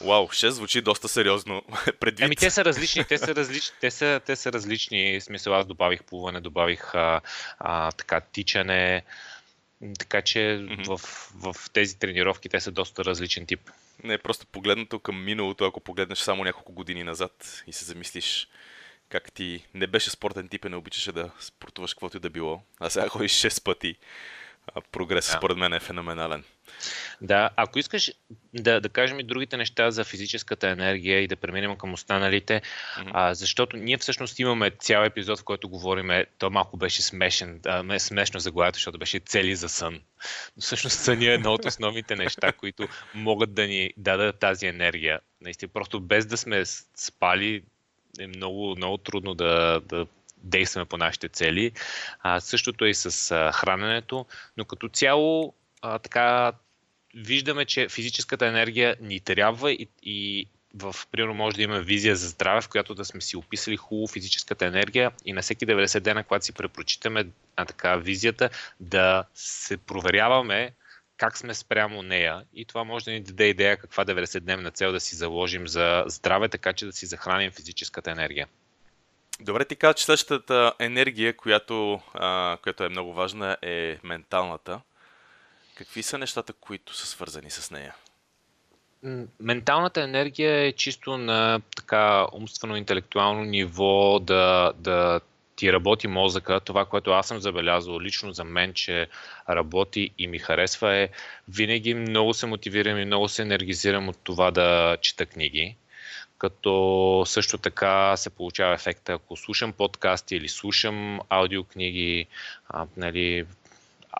Вау, 0.00 0.28
6 0.28 0.48
звучи 0.48 0.80
доста 0.80 1.08
сериозно 1.08 1.62
предвид. 2.00 2.24
Ами 2.24 2.36
те 2.36 2.50
са 2.50 2.64
различни, 2.64 3.04
те 3.04 3.18
са 3.18 3.34
различни, 3.34 3.76
те 3.80 3.90
са, 3.90 4.20
те 4.26 4.36
са 4.36 4.52
различни. 4.52 5.20
В 5.20 5.24
смисъл 5.24 5.54
аз 5.54 5.66
добавих 5.66 6.04
плуване, 6.04 6.40
добавих 6.40 6.94
а, 6.94 7.20
а, 7.58 7.92
така 7.92 8.20
тичане, 8.20 9.02
така 9.98 10.22
че 10.22 10.38
mm-hmm. 10.38 10.86
в, 10.86 11.00
в 11.34 11.70
тези 11.72 11.98
тренировки 11.98 12.48
те 12.48 12.60
са 12.60 12.70
доста 12.70 13.04
различен 13.04 13.46
тип. 13.46 13.70
Не, 14.04 14.18
просто 14.18 14.46
погледнато 14.46 14.98
към 14.98 15.24
миналото, 15.24 15.64
ако 15.64 15.80
погледнеш 15.80 16.18
само 16.18 16.44
няколко 16.44 16.72
години 16.72 17.04
назад 17.04 17.62
и 17.66 17.72
се 17.72 17.84
замислиш 17.84 18.48
как 19.10 19.32
ти 19.32 19.66
не 19.74 19.86
беше 19.86 20.10
спортен 20.10 20.48
тип 20.48 20.64
и 20.64 20.68
не 20.68 20.76
обичаше 20.76 21.12
да 21.12 21.30
спортуваш 21.40 21.94
каквото 21.94 22.16
и 22.16 22.20
да 22.20 22.30
било, 22.30 22.62
а 22.80 22.90
сега 22.90 23.08
ходиш 23.08 23.32
6 23.32 23.64
пъти. 23.64 23.96
Прогресът 24.92 25.32
да. 25.32 25.38
според 25.38 25.56
мен 25.56 25.72
е 25.72 25.80
феноменален. 25.80 26.44
Да, 27.20 27.50
ако 27.56 27.78
искаш 27.78 28.12
да, 28.54 28.80
да 28.80 28.88
кажем 28.88 29.20
и 29.20 29.24
другите 29.24 29.56
неща 29.56 29.90
за 29.90 30.04
физическата 30.04 30.68
енергия 30.68 31.20
и 31.20 31.26
да 31.26 31.36
преминем 31.36 31.76
към 31.76 31.92
останалите, 31.92 32.62
mm-hmm. 32.62 33.10
а, 33.12 33.34
защото 33.34 33.76
ние 33.76 33.98
всъщност 33.98 34.38
имаме 34.38 34.70
цял 34.70 35.04
епизод, 35.04 35.40
в 35.40 35.44
който 35.44 35.68
говорим, 35.68 36.10
то 36.38 36.50
малко 36.50 36.76
беше 36.76 37.02
смешен, 37.02 37.60
а, 37.66 37.98
смешно 37.98 38.40
заглавието, 38.40 38.76
защото 38.76 38.98
беше 38.98 39.18
цели 39.18 39.56
за 39.56 39.68
сън. 39.68 40.00
Но 40.56 40.62
всъщност 40.62 40.98
съня 40.98 41.30
е 41.30 41.34
едно 41.34 41.52
от 41.52 41.64
основните 41.64 42.16
неща, 42.16 42.52
които 42.52 42.88
могат 43.14 43.54
да 43.54 43.66
ни 43.66 43.92
дадат 43.96 44.38
тази 44.38 44.66
енергия. 44.66 45.20
Наистина, 45.40 45.70
просто 45.74 46.00
без 46.00 46.26
да 46.26 46.36
сме 46.36 46.64
спали, 46.96 47.62
е 48.18 48.26
много, 48.26 48.74
много 48.76 48.98
трудно 48.98 49.34
да, 49.34 49.80
да 49.80 50.06
действаме 50.42 50.86
по 50.86 50.96
нашите 50.96 51.28
цели. 51.28 51.72
А, 52.20 52.40
същото 52.40 52.84
е 52.84 52.88
и 52.88 52.94
с 52.94 53.30
а, 53.30 53.52
храненето, 53.52 54.26
но 54.56 54.64
като 54.64 54.88
цяло 54.88 55.54
а, 55.82 55.98
така 55.98 56.52
виждаме, 57.14 57.64
че 57.64 57.88
физическата 57.88 58.46
енергия 58.46 58.96
ни 59.00 59.20
трябва 59.20 59.72
и, 59.72 59.88
и 60.02 60.46
в, 60.74 60.94
примерно, 61.12 61.34
може 61.34 61.56
да 61.56 61.62
имаме 61.62 61.82
визия 61.82 62.16
за 62.16 62.28
здраве, 62.28 62.60
в 62.60 62.68
която 62.68 62.94
да 62.94 63.04
сме 63.04 63.20
си 63.20 63.36
описали 63.36 63.76
хубаво 63.76 64.06
физическата 64.06 64.66
енергия 64.66 65.12
и 65.24 65.32
на 65.32 65.42
всеки 65.42 65.66
90 65.66 66.00
дена, 66.00 66.24
когато 66.24 66.44
си 66.44 66.52
препрочитаме 66.52 67.26
а, 67.56 67.64
така 67.64 67.96
визията, 67.96 68.50
да 68.80 69.24
се 69.34 69.76
проверяваме 69.76 70.72
как 71.16 71.38
сме 71.38 71.54
спрямо 71.54 72.02
нея 72.02 72.44
и 72.54 72.64
това 72.64 72.84
може 72.84 73.04
да 73.04 73.10
ни 73.10 73.20
даде 73.20 73.44
идея 73.44 73.76
каква 73.76 74.04
90-дневна 74.04 74.74
цел 74.74 74.92
да 74.92 75.00
си 75.00 75.16
заложим 75.16 75.68
за 75.68 76.04
здраве, 76.06 76.48
така 76.48 76.72
че 76.72 76.86
да 76.86 76.92
си 76.92 77.06
захраним 77.06 77.50
физическата 77.50 78.10
енергия. 78.10 78.46
Добре, 79.40 79.64
ти 79.64 79.76
каза, 79.76 79.94
че 79.94 80.04
следващата 80.04 80.72
енергия, 80.78 81.36
която, 81.36 82.00
а, 82.14 82.56
която 82.62 82.84
е 82.84 82.88
много 82.88 83.12
важна, 83.12 83.56
е 83.62 83.98
менталната. 84.02 84.80
Какви 85.74 86.02
са 86.02 86.18
нещата, 86.18 86.52
които 86.52 86.96
са 86.96 87.06
свързани 87.06 87.50
с 87.50 87.70
нея? 87.70 87.94
Менталната 89.40 90.02
енергия 90.02 90.66
е 90.66 90.72
чисто 90.72 91.16
на 91.16 91.60
така 91.76 92.26
умствено-интелектуално 92.32 93.44
ниво 93.44 94.18
да, 94.18 94.72
да 94.76 95.20
ти 95.56 95.72
работи 95.72 96.08
мозъка. 96.08 96.60
Това, 96.60 96.84
което 96.84 97.10
аз 97.10 97.28
съм 97.28 97.40
забелязал 97.40 98.00
лично 98.00 98.32
за 98.32 98.44
мен, 98.44 98.74
че 98.74 99.08
работи 99.48 100.10
и 100.18 100.26
ми 100.26 100.38
харесва 100.38 100.96
е 100.96 101.08
винаги 101.48 101.94
много 101.94 102.34
се 102.34 102.46
мотивирам 102.46 102.98
и 102.98 103.04
много 103.04 103.28
се 103.28 103.42
енергизирам 103.42 104.08
от 104.08 104.18
това 104.24 104.50
да 104.50 104.96
чета 105.00 105.26
книги 105.26 105.76
като 106.40 107.22
също 107.26 107.58
така 107.58 108.16
се 108.16 108.30
получава 108.30 108.74
ефекта, 108.74 109.12
ако 109.12 109.36
слушам 109.36 109.72
подкасти 109.72 110.36
или 110.36 110.48
слушам 110.48 111.20
аудиокниги, 111.28 112.26
а, 112.68 112.86
нали, 112.96 113.44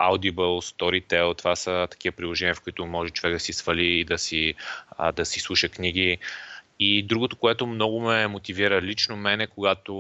Audible, 0.01 0.61
Storytel, 0.61 1.39
това 1.39 1.57
са 1.57 1.87
такива 1.91 2.17
приложения, 2.17 2.55
в 2.55 2.61
които 2.61 2.87
може 2.87 3.13
човек 3.13 3.33
да 3.33 3.41
си 3.41 3.53
свали 3.53 3.87
и 3.87 4.05
да 4.05 4.19
си, 4.19 4.55
а, 4.99 5.13
да 5.13 5.25
си 5.25 5.41
слуша 5.41 5.69
книги. 5.69 6.19
И 6.79 7.03
другото, 7.03 7.37
което 7.37 7.67
много 7.67 8.01
ме 8.01 8.27
мотивира 8.27 8.83
лично 8.83 9.17
мене, 9.17 9.47
когато 9.47 9.95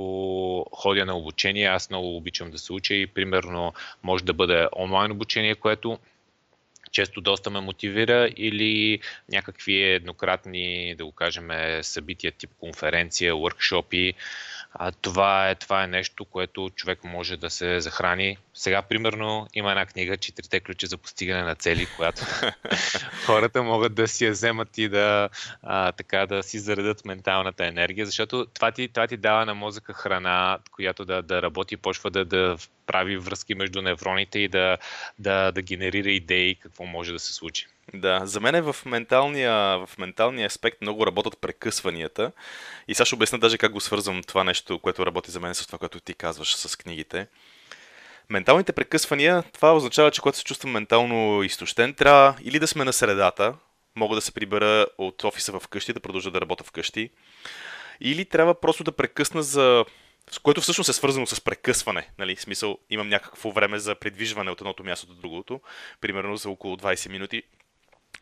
ходя 0.72 1.06
на 1.06 1.16
обучение, 1.16 1.66
аз 1.66 1.90
много 1.90 2.16
обичам 2.16 2.50
да 2.50 2.58
се 2.58 2.72
уча 2.72 2.94
и 2.94 3.06
примерно 3.06 3.72
може 4.02 4.24
да 4.24 4.32
бъде 4.32 4.68
онлайн 4.76 5.12
обучение, 5.12 5.54
което 5.54 5.98
често 6.90 7.20
доста 7.20 7.50
ме 7.50 7.60
мотивира 7.60 8.30
или 8.36 9.00
някакви 9.28 9.82
еднократни, 9.82 10.94
да 10.98 11.04
го 11.04 11.12
кажем, 11.12 11.48
събития 11.82 12.32
тип 12.32 12.50
конференция, 12.58 13.34
workshopи, 13.34 14.14
а, 14.72 14.92
това, 14.92 15.50
е, 15.50 15.54
това 15.54 15.84
е 15.84 15.86
нещо, 15.86 16.24
което 16.24 16.70
човек 16.76 17.04
може 17.04 17.36
да 17.36 17.50
се 17.50 17.80
захрани. 17.80 18.36
Сега, 18.54 18.82
примерно, 18.82 19.46
има 19.54 19.70
една 19.70 19.86
книга, 19.86 20.16
Четирите 20.16 20.60
ключи 20.60 20.86
за 20.86 20.98
постигане 20.98 21.42
на 21.42 21.54
цели, 21.54 21.86
която 21.96 22.22
хората 23.26 23.62
могат 23.62 23.94
да 23.94 24.08
си 24.08 24.24
я 24.24 24.30
вземат 24.30 24.78
и 24.78 24.88
да, 24.88 25.28
а, 25.62 25.92
така, 25.92 26.26
да 26.26 26.42
си 26.42 26.58
заредат 26.58 27.04
менталната 27.04 27.66
енергия, 27.66 28.06
защото 28.06 28.46
това 28.54 28.70
ти, 28.70 28.88
това 28.88 29.06
ти 29.06 29.16
дава 29.16 29.46
на 29.46 29.54
мозъка 29.54 29.92
храна, 29.92 30.58
която 30.70 31.04
да, 31.04 31.22
да 31.22 31.42
работи, 31.42 31.76
почва 31.76 32.10
да, 32.10 32.24
да 32.24 32.56
прави 32.86 33.18
връзки 33.18 33.54
между 33.54 33.82
невроните 33.82 34.38
и 34.38 34.48
да, 34.48 34.78
да, 35.18 35.52
да 35.52 35.62
генерира 35.62 36.10
идеи 36.10 36.54
какво 36.54 36.84
може 36.84 37.12
да 37.12 37.18
се 37.18 37.34
случи. 37.34 37.66
Да, 37.94 38.20
за 38.24 38.40
мен 38.40 38.54
е 38.54 38.60
в 38.60 38.76
менталния, 38.86 39.52
в 39.86 39.90
менталния 39.98 40.46
аспект 40.46 40.82
много 40.82 41.06
работят 41.06 41.38
прекъсванията. 41.40 42.32
И 42.88 42.94
сега 42.94 43.04
ще 43.04 43.14
обясня 43.14 43.38
даже 43.38 43.58
как 43.58 43.72
го 43.72 43.80
свързвам 43.80 44.22
това 44.22 44.44
нещо, 44.44 44.78
което 44.78 45.06
работи 45.06 45.30
за 45.30 45.40
мен 45.40 45.54
с 45.54 45.66
това, 45.66 45.78
което 45.78 46.00
ти 46.00 46.14
казваш 46.14 46.54
с 46.56 46.76
книгите. 46.76 47.26
Менталните 48.28 48.72
прекъсвания, 48.72 49.42
това 49.42 49.76
означава, 49.76 50.10
че 50.10 50.20
когато 50.20 50.38
се 50.38 50.44
чувствам 50.44 50.72
ментално 50.72 51.42
изтощен, 51.42 51.94
трябва 51.94 52.36
или 52.42 52.58
да 52.58 52.66
сме 52.66 52.84
на 52.84 52.92
средата, 52.92 53.54
мога 53.96 54.14
да 54.14 54.20
се 54.20 54.32
прибера 54.32 54.86
от 54.98 55.24
офиса 55.24 55.52
в 55.60 55.68
къщи, 55.68 55.92
да 55.92 56.00
продължа 56.00 56.30
да 56.30 56.40
работя 56.40 56.64
вкъщи. 56.64 57.10
Или 58.00 58.24
трябва 58.24 58.60
просто 58.60 58.84
да 58.84 58.92
прекъсна 58.92 59.42
за 59.42 59.84
което 60.42 60.60
всъщност 60.60 60.90
е 60.90 60.92
свързано 60.92 61.26
с 61.26 61.40
прекъсване. 61.40 62.08
Нали? 62.18 62.36
В 62.36 62.40
смисъл, 62.40 62.78
имам 62.90 63.08
някакво 63.08 63.50
време 63.50 63.78
за 63.78 63.94
придвижване 63.94 64.50
от 64.50 64.60
едното 64.60 64.84
място 64.84 65.06
до 65.06 65.14
другото, 65.14 65.60
примерно 66.00 66.36
за 66.36 66.50
около 66.50 66.76
20 66.76 67.08
минути 67.08 67.42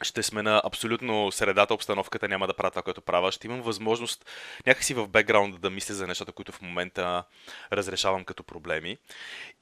ще 0.02 0.22
сме 0.22 0.42
на 0.42 0.62
абсолютно 0.64 1.32
средата, 1.32 1.74
обстановката 1.74 2.28
няма 2.28 2.46
да 2.46 2.54
правя 2.54 2.70
това, 2.70 2.82
което 2.82 3.00
правя. 3.00 3.32
Ще 3.32 3.46
имам 3.46 3.62
възможност 3.62 4.30
някакси 4.66 4.94
в 4.94 5.08
бекграунда 5.08 5.58
да 5.58 5.70
мисля 5.70 5.94
за 5.94 6.06
нещата, 6.06 6.32
които 6.32 6.52
в 6.52 6.62
момента 6.62 7.24
разрешавам 7.72 8.24
като 8.24 8.42
проблеми. 8.42 8.96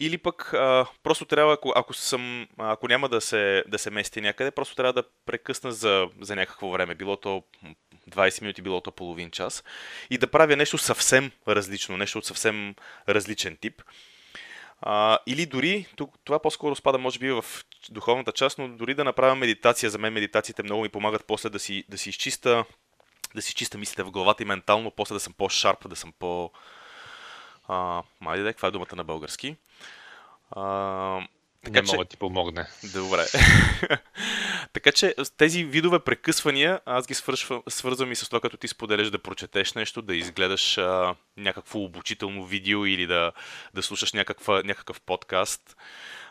Или 0.00 0.18
пък 0.18 0.54
а, 0.54 0.86
просто 1.02 1.24
трябва, 1.24 1.52
ако, 1.52 1.72
ако, 1.76 1.94
съм, 1.94 2.48
ако 2.58 2.88
няма 2.88 3.08
да 3.08 3.20
се, 3.20 3.64
да 3.68 3.78
се 3.78 3.90
мести 3.90 4.20
някъде, 4.20 4.50
просто 4.50 4.74
трябва 4.74 4.92
да 4.92 5.02
прекъсна 5.26 5.72
за, 5.72 6.08
за 6.20 6.36
някакво 6.36 6.70
време. 6.70 6.94
Било 6.94 7.16
то 7.16 7.42
20 8.10 8.42
минути, 8.42 8.62
било 8.62 8.80
то 8.80 8.90
половин 8.90 9.30
час. 9.30 9.64
И 10.10 10.18
да 10.18 10.26
правя 10.26 10.56
нещо 10.56 10.78
съвсем 10.78 11.30
различно, 11.48 11.96
нещо 11.96 12.18
от 12.18 12.24
съвсем 12.24 12.74
различен 13.08 13.56
тип. 13.56 13.82
А, 14.82 15.18
или 15.26 15.46
дори, 15.46 15.86
тук, 15.96 16.14
това 16.24 16.38
по-скоро 16.38 16.76
спада 16.76 16.98
може 16.98 17.18
би 17.18 17.32
в 17.32 17.44
духовната 17.90 18.32
част, 18.32 18.58
но 18.58 18.68
дори 18.68 18.94
да 18.94 19.04
направя 19.04 19.34
медитация, 19.34 19.90
за 19.90 19.98
мен 19.98 20.12
медитациите 20.12 20.62
много 20.62 20.82
ми 20.82 20.88
помагат 20.88 21.24
после 21.26 21.50
да 21.50 21.58
си, 21.58 21.84
да 21.88 21.98
си 21.98 22.08
изчиста 22.08 22.64
да 23.34 23.42
си 23.42 23.48
изчиста 23.48 23.78
мислите 23.78 24.02
в 24.02 24.10
главата 24.10 24.42
и 24.42 24.46
ментално, 24.46 24.90
после 24.90 25.14
да 25.14 25.20
съм 25.20 25.32
по-шарп, 25.32 25.88
да 25.88 25.96
съм 25.96 26.12
по... 26.18 26.50
А, 27.68 28.02
майде, 28.20 28.52
каква 28.52 28.68
е 28.68 28.70
думата 28.70 28.96
на 28.96 29.04
български? 29.04 29.56
А, 30.50 31.20
така, 31.66 31.82
не 31.82 31.92
мога 31.92 32.04
да 32.04 32.08
ти 32.08 32.16
помогне. 32.16 32.66
Добре. 32.94 33.26
така 34.72 34.92
че 34.92 35.14
тези 35.36 35.64
видове 35.64 35.98
прекъсвания, 35.98 36.80
аз 36.86 37.06
ги 37.06 37.14
свършвам, 37.14 37.62
свързвам 37.68 38.12
и 38.12 38.16
с 38.16 38.26
това, 38.26 38.40
като 38.40 38.56
ти 38.56 38.68
споделяш 38.68 39.10
да 39.10 39.18
прочетеш 39.18 39.72
нещо, 39.72 40.02
да 40.02 40.16
изгледаш 40.16 40.78
а, 40.78 41.14
някакво 41.36 41.78
обучително 41.78 42.44
видео 42.44 42.86
или 42.86 43.06
да, 43.06 43.32
да 43.74 43.82
слушаш 43.82 44.12
някаква, 44.12 44.62
някакъв 44.62 45.00
подкаст. 45.00 45.76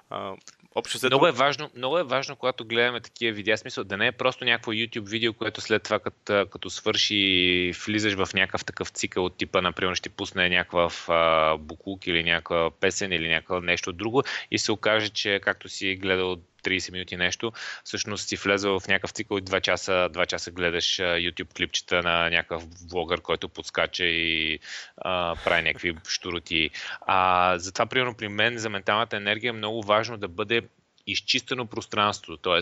А, 0.10 0.34
общо 0.76 0.98
взето... 0.98 1.08
много, 1.14 1.28
е 1.28 1.32
важно, 1.32 1.70
много 1.76 2.00
е 2.00 2.04
важно, 2.04 2.36
когато 2.36 2.66
гледаме 2.66 3.02
такива 3.02 3.36
видеа, 3.36 3.58
смисъл 3.58 3.84
да 3.84 3.98
не 3.98 4.08
е 4.08 4.12
просто 4.12 4.46
някакво 4.46 4.72
YouTube 4.72 5.10
видео, 5.10 5.34
което 5.34 5.62
след 5.62 5.84
това 5.84 6.00
като, 6.00 6.46
като 6.50 6.70
свърши, 6.70 7.72
влизаш 7.86 8.14
в 8.14 8.34
някакъв 8.34 8.66
такъв 8.66 8.90
цикъл 8.90 9.26
от 9.26 9.38
типа, 9.38 9.62
например, 9.62 9.96
ще 9.96 10.10
пусне 10.10 10.50
някакъв 10.50 11.10
а, 11.10 11.58
буклук 11.58 12.08
или 12.08 12.24
някаква 12.24 12.72
песен 12.72 13.12
или 13.12 13.30
някакво 13.30 13.62
нещо 13.62 13.94
друго 13.94 14.24
и 14.52 14.60
се 14.60 14.72
окаже, 14.72 15.10
че 15.10 15.40
както 15.44 15.70
си 15.70 15.96
гледал 15.96 16.38
30 16.66 16.92
минути 16.92 17.18
нещо, 17.18 17.52
всъщност 17.84 18.28
си 18.28 18.36
влезъл 18.36 18.80
в 18.80 18.88
някакъв 18.88 19.12
цикъл 19.12 19.38
и 19.38 19.42
2 19.42 19.62
часа, 19.62 19.92
2 19.92 20.26
часа 20.26 20.52
гледаш 20.52 20.86
YouTube 20.98 21.54
клипчета 21.56 22.02
на 22.04 22.30
някакъв 22.30 22.64
влогър, 22.92 23.22
който 23.22 23.50
подскача 23.50 24.06
и 24.06 24.60
а, 24.98 25.36
прави 25.44 25.62
някакви 25.62 25.96
штуроти. 26.08 26.70
А, 27.02 27.54
затова, 27.58 27.86
примерно, 27.86 28.16
при 28.16 28.28
мен 28.28 28.58
за 28.58 28.70
менталната 28.70 29.18
енергия 29.18 29.50
е 29.50 29.54
много 29.54 29.84
важно 29.84 30.18
да 30.18 30.28
бъде 30.28 30.62
изчистено 31.08 31.66
пространството, 31.66 32.38
т.е 32.38 32.62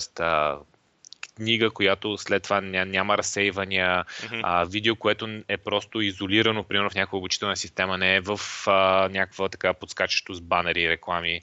книга, 1.36 1.72
която 1.72 2.18
след 2.18 2.44
това 2.44 2.62
няма 2.62 3.18
разсейвания, 3.18 4.06
mm-hmm. 4.06 4.42
а, 4.44 4.66
видео, 4.66 4.96
което 4.96 5.42
е 5.48 5.58
просто 5.58 6.02
изолирано, 6.02 6.64
примерно 6.64 6.90
в 6.90 6.96
някаква 6.96 7.18
обучителна 7.18 7.58
система, 7.58 7.98
не 7.98 8.16
е 8.16 8.22
в 8.22 8.40
а, 8.68 9.10
някаква 9.10 9.50
така 9.50 9.74
подскачащо 9.74 10.34
с 10.34 10.42
банери, 10.42 10.90
реклами, 10.90 11.42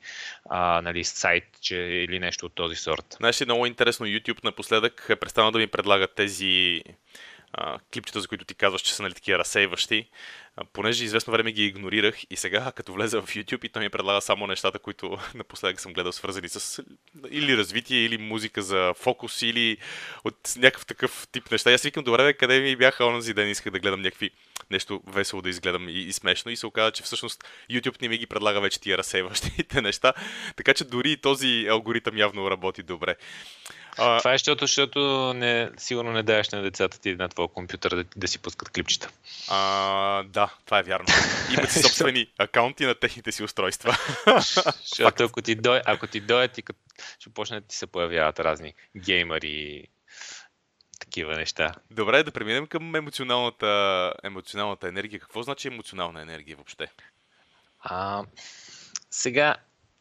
а, 0.51 0.83
нали, 0.83 1.05
сайт 1.05 1.45
че, 1.61 1.77
или 1.77 2.19
нещо 2.19 2.47
от 2.47 2.55
този 2.55 2.77
сорт. 2.77 3.17
Знаеш, 3.17 3.41
много 3.45 3.67
интересно 3.67 4.07
YouTube 4.07 4.45
напоследък 4.45 5.07
е 5.09 5.17
престанал 5.17 5.51
да 5.51 5.59
ми 5.59 5.67
предлагат 5.67 6.15
тези 6.15 6.83
клипчета, 7.95 8.21
за 8.21 8.29
които 8.29 8.45
ти 8.45 8.55
казваш, 8.55 8.83
че 8.83 8.95
са 8.95 9.03
нали, 9.03 9.15
такива 9.15 9.39
разсейващи, 9.39 10.09
понеже 10.73 11.05
известно 11.05 11.33
време 11.33 11.53
ги 11.53 11.67
игнорирах 11.67 12.19
и 12.31 12.37
сега, 12.37 12.73
като 12.73 12.93
влеза 12.93 13.23
в 13.23 13.27
YouTube 13.27 13.65
и 13.65 13.69
той 13.69 13.83
ми 13.83 13.91
предлага 13.91 14.21
само 14.21 14.47
нещата, 14.47 14.79
които 14.79 15.19
напоследък 15.35 15.81
съм 15.81 15.93
гледал 15.93 16.13
свързани 16.13 16.49
с 16.49 16.83
или 17.31 17.57
развитие, 17.57 18.05
или 18.05 18.19
музика 18.19 18.63
за 18.63 18.95
фокус, 18.97 19.43
или 19.43 19.77
от 20.25 20.37
някакъв 20.57 20.87
такъв 20.87 21.29
тип 21.33 21.51
неща. 21.51 21.71
И 21.71 21.75
аз 21.75 21.83
викам, 21.83 22.05
добре, 22.05 22.35
къде 22.35 22.61
ми 22.61 22.77
бяха 22.77 23.05
онзи 23.05 23.35
ден, 23.35 23.51
исках 23.51 23.73
да 23.73 23.79
гледам 23.79 24.03
някакви 24.03 24.31
нещо 24.71 25.03
весело 25.07 25.43
да 25.43 25.49
изгледам 25.49 25.89
и, 25.89 25.93
и 25.93 26.13
смешно 26.13 26.51
и 26.51 26.57
се 26.57 26.67
оказа, 26.67 26.93
че 26.93 27.03
всъщност 27.03 27.45
YouTube 27.71 28.03
не 28.03 28.09
ми 28.09 28.19
ги 28.19 28.27
предлага 28.27 28.61
вече 28.61 28.81
тия 28.81 28.99
разсейващите 28.99 29.83
неща, 29.83 30.13
така 30.57 30.75
че 30.75 30.85
дори 30.85 31.17
този 31.17 31.67
алгоритъм 31.71 32.17
явно 32.17 32.51
работи 32.51 32.83
добре. 32.83 33.17
А... 33.99 34.19
Това 34.19 34.33
е 34.33 34.35
защото, 34.35 34.65
защото 34.65 35.33
не, 35.37 35.71
сигурно 35.77 36.13
не 36.13 36.23
даваш 36.23 36.49
на 36.49 36.63
децата 36.63 37.01
ти 37.01 37.15
на 37.15 37.29
твоя 37.29 37.49
компютър 37.49 37.95
да, 37.97 38.05
да 38.17 38.29
си 38.29 38.39
пускат 38.39 38.69
клипчета. 38.69 39.11
А, 39.49 40.23
да, 40.23 40.55
това 40.65 40.79
е 40.79 40.83
вярно. 40.83 41.07
Имат 41.53 41.71
си 41.71 41.79
собствени 41.83 42.27
акаунти 42.39 42.85
на 42.85 42.95
техните 42.95 43.33
си 43.33 43.43
устройства. 43.43 43.97
защото 44.81 45.25
ако 45.25 45.43
ти, 45.43 45.55
дой, 45.55 45.81
ако 45.87 46.07
ти 46.07 46.21
дойдат 46.21 46.59
и 46.59 46.63
ще 47.19 47.31
почнат 47.31 47.65
да 47.65 47.69
ти 47.69 47.77
се 47.77 47.87
появяват 47.87 48.41
разни 48.41 48.75
геймъри 48.97 49.89
такива 51.01 51.37
неща. 51.37 51.75
Добре, 51.91 52.23
да 52.23 52.31
преминем 52.31 52.67
към 52.67 52.95
емоционалната, 52.95 54.13
емоционалната 54.23 54.89
енергия. 54.89 55.21
Какво 55.21 55.43
значи 55.43 55.69
емоционална 55.69 56.23
енергия 56.23 56.57
въобще? 56.57 56.89
А, 57.81 58.25
сега, 59.11 59.55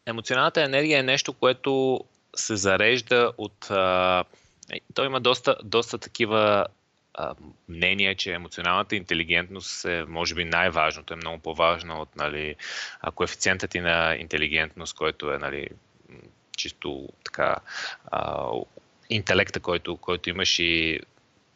емоционалната 0.06 0.62
енергия 0.62 0.98
е 0.98 1.02
нещо, 1.02 1.32
което 1.32 2.00
се 2.40 2.56
зарежда 2.56 3.32
от... 3.38 3.70
А, 3.70 4.24
е, 4.72 4.80
той 4.94 5.06
има 5.06 5.20
доста, 5.20 5.56
доста 5.64 5.98
такива 5.98 6.66
а, 7.14 7.34
мнения, 7.68 8.14
че 8.14 8.32
емоционалната 8.32 8.96
интелигентност 8.96 9.84
е, 9.84 10.04
може 10.08 10.34
би, 10.34 10.44
най-важното, 10.44 11.14
е 11.14 11.16
много 11.16 11.38
по-важно 11.38 12.00
от 12.00 12.16
нали, 12.16 12.56
коефициентът 13.14 13.70
ти 13.70 13.80
на 13.80 14.16
интелигентност, 14.16 14.96
който 14.96 15.32
е 15.32 15.38
нали, 15.38 15.68
чисто 16.56 17.08
така 17.24 17.56
а, 18.10 18.48
интелекта, 19.10 19.60
който, 19.60 19.96
който 19.96 20.30
имаш 20.30 20.58
и 20.58 21.00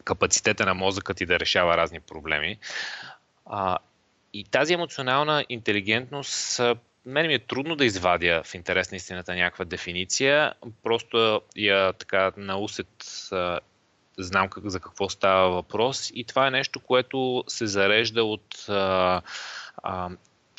капацитета 0.05 0.67
на 0.67 0.75
мозъка 0.75 1.15
ти 1.15 1.27
да 1.27 1.41
решава 1.41 1.77
разни 1.77 2.01
проблеми. 2.01 2.59
А, 3.47 3.79
и 4.33 4.45
тази 4.45 4.75
емоционална 4.75 5.45
интелигентност 5.49 6.61
мен 7.07 7.27
ми 7.27 7.35
е 7.35 7.39
трудно 7.39 7.77
да 7.77 7.85
извадя 7.85 8.43
в 8.45 8.55
интерес 8.55 8.91
на 8.91 8.97
истината 8.97 9.35
някаква 9.35 9.65
дефиниция. 9.65 10.55
Просто 10.83 11.43
я 11.57 11.93
така 11.93 12.33
на 12.37 12.59
усет 12.59 13.05
знам 14.19 14.49
как, 14.49 14.71
за 14.71 14.81
какво 14.81 15.09
става 15.09 15.51
въпрос 15.51 16.11
и 16.15 16.25
това 16.25 16.47
е 16.47 16.51
нещо, 16.51 16.81
което 16.81 17.45
се 17.49 17.67
зарежда 17.67 18.25
от 18.25 18.69
а, 18.69 19.23
а, 19.83 20.11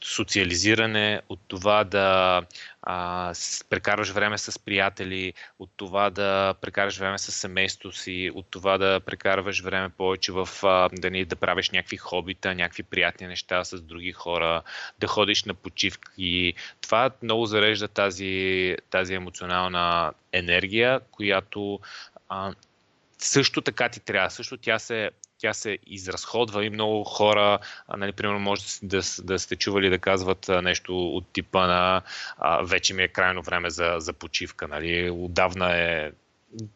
социализиране, 0.06 1.22
от 1.30 1.40
това 1.48 1.84
да 1.84 2.42
а, 2.82 3.34
прекарваш 3.70 4.10
време 4.10 4.38
с 4.38 4.60
приятели, 4.60 5.34
от 5.60 5.70
това 5.78 6.10
да 6.10 6.54
прекараш 6.62 6.98
време 6.98 7.18
с 7.18 7.32
семейството 7.32 7.98
си, 7.98 8.32
от 8.36 8.46
това 8.50 8.78
да 8.78 9.00
прекарваш 9.00 9.62
време 9.62 9.90
повече 9.90 10.32
в 10.32 10.50
а, 10.64 10.90
да, 10.94 11.12
ни, 11.12 11.26
да 11.26 11.36
правиш 11.36 11.70
някакви 11.70 11.98
хобита, 11.98 12.56
някакви 12.56 12.84
приятни 12.84 13.28
неща 13.28 13.64
с 13.64 13.82
други 13.82 14.12
хора, 14.12 14.62
да 15.00 15.08
ходиш 15.08 15.44
на 15.44 15.54
почивки. 15.54 16.54
Това 16.82 17.12
много 17.22 17.46
зарежда 17.46 17.88
тази, 17.88 18.76
тази 18.90 19.14
емоционална 19.14 20.14
енергия, 20.32 21.00
която 21.12 21.80
а, 22.30 22.54
също 23.18 23.62
така 23.62 23.90
ти 23.90 24.00
трябва. 24.00 24.30
Също 24.30 24.58
тя 24.58 24.80
се 24.80 25.12
тя 25.38 25.54
се 25.54 25.78
изразходва 25.88 26.66
и 26.66 26.70
много 26.70 27.04
хора, 27.04 27.60
нали, 27.98 28.12
примерно, 28.12 28.40
може 28.40 28.64
да, 28.84 29.02
да 29.24 29.40
сте 29.40 29.56
чували 29.56 29.90
да 29.90 30.00
казват 30.00 30.48
нещо 30.48 31.08
от 31.08 31.34
типа 31.34 31.68
на 31.68 32.02
а, 32.38 32.64
вече 32.64 32.94
ми 32.94 33.04
е 33.04 33.08
крайно 33.08 33.42
време 33.42 33.70
за, 33.70 33.96
за 33.98 34.14
почивка. 34.14 34.68
Нали. 34.68 35.10
Отдавна 35.10 35.78
е 35.78 36.12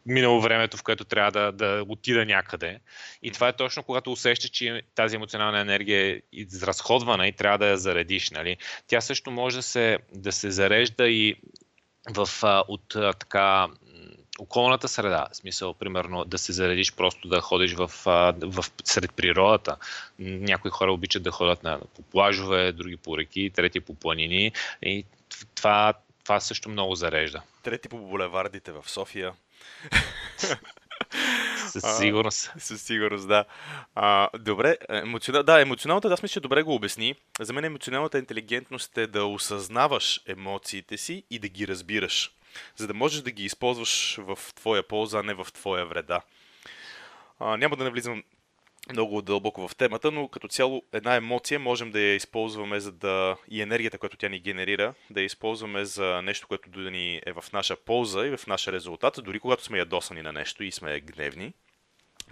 минало 0.05 0.41
времето, 0.41 0.77
в 0.77 0.83
което 0.83 1.05
трябва 1.05 1.31
да, 1.31 1.51
да 1.51 1.85
отида 1.87 2.25
някъде. 2.25 2.79
И 3.23 3.31
това 3.31 3.47
е 3.47 3.55
точно 3.55 3.83
когато 3.83 4.11
усещаш, 4.11 4.49
че 4.49 4.81
тази 4.95 5.15
емоционална 5.15 5.59
енергия 5.59 6.11
е 6.11 6.21
изразходвана 6.31 7.27
и 7.27 7.33
трябва 7.33 7.57
да 7.57 7.67
я 7.67 7.77
заредиш. 7.77 8.31
Нали. 8.31 8.57
Тя 8.87 9.01
също 9.01 9.31
може 9.31 9.55
да 9.55 9.63
се, 9.63 9.99
да 10.13 10.31
се 10.31 10.51
зарежда 10.51 11.09
и 11.09 11.35
в, 12.09 12.29
от 12.67 12.95
така 13.19 13.67
околната 14.39 14.88
среда. 14.88 15.28
В 15.32 15.36
смисъл, 15.36 15.73
примерно, 15.73 16.25
да 16.25 16.38
се 16.38 16.54
заредиш 16.54 16.93
просто 16.93 17.28
да 17.28 17.41
ходиш 17.41 17.73
в, 17.73 17.91
в, 18.06 18.65
сред 18.84 19.13
природата. 19.13 19.78
Някои 20.19 20.71
хора 20.71 20.93
обичат 20.93 21.23
да 21.23 21.32
ходят 21.32 21.63
на, 21.63 21.80
по 21.95 22.02
плажове, 22.02 22.71
други 22.71 22.97
по 22.97 23.17
реки, 23.17 23.52
трети 23.56 23.80
по 23.80 23.93
планини. 23.93 24.52
И 24.82 25.06
това, 25.56 25.93
това 26.23 26.39
също 26.39 26.69
много 26.69 26.95
зарежда. 26.95 27.41
Трети 27.63 27.89
по 27.89 27.97
булевардите 27.97 28.71
в 28.71 28.84
София. 28.86 29.34
Със 31.71 31.97
сигурност. 31.97 32.52
А, 32.56 32.60
със 32.60 32.82
сигурност, 32.82 33.28
да. 33.28 33.45
А, 33.95 34.30
добре, 34.39 34.78
емоционал... 34.89 35.43
да, 35.43 35.62
емоционалната, 35.62 36.08
да, 36.08 36.13
аз 36.13 36.23
мисля, 36.23 36.34
че 36.34 36.39
добре 36.39 36.63
го 36.63 36.75
обясни. 36.75 37.15
За 37.39 37.54
мен 37.54 37.65
емоционалната 37.65 38.17
интелигентност 38.17 38.97
е 38.97 39.08
да 39.08 39.25
осъзнаваш 39.25 40.21
емоциите 40.28 40.97
си 40.97 41.23
и 41.30 41.39
да 41.39 41.47
ги 41.47 41.67
разбираш 41.67 42.32
за 42.75 42.88
да 42.88 42.93
можеш 42.93 43.21
да 43.21 43.31
ги 43.31 43.43
използваш 43.43 44.17
в 44.21 44.39
твоя 44.55 44.83
полза, 44.83 45.19
а 45.19 45.23
не 45.23 45.33
в 45.33 45.47
твоя 45.53 45.85
вреда. 45.85 46.21
А, 47.39 47.57
няма 47.57 47.75
да 47.75 47.83
навлизам 47.83 48.23
много 48.91 49.21
дълбоко 49.21 49.67
в 49.67 49.75
темата, 49.75 50.12
но 50.12 50.27
като 50.27 50.47
цяло 50.47 50.83
една 50.93 51.15
емоция 51.15 51.59
можем 51.59 51.91
да 51.91 51.99
я 51.99 52.15
използваме 52.15 52.79
за 52.79 52.91
да 52.91 53.35
и 53.47 53.62
енергията, 53.62 53.97
която 53.97 54.17
тя 54.17 54.29
ни 54.29 54.39
генерира, 54.39 54.93
да 55.09 55.21
я 55.21 55.25
използваме 55.25 55.85
за 55.85 56.21
нещо, 56.21 56.47
което 56.47 56.69
да 56.69 56.91
ни 56.91 57.21
е 57.25 57.33
в 57.33 57.43
наша 57.53 57.75
полза 57.75 58.25
и 58.25 58.38
в 58.38 58.47
наш 58.47 58.67
резултат, 58.67 59.19
дори 59.23 59.39
когато 59.39 59.63
сме 59.63 59.77
ядосани 59.77 60.21
на 60.21 60.31
нещо 60.31 60.63
и 60.63 60.71
сме 60.71 60.99
гневни, 60.99 61.53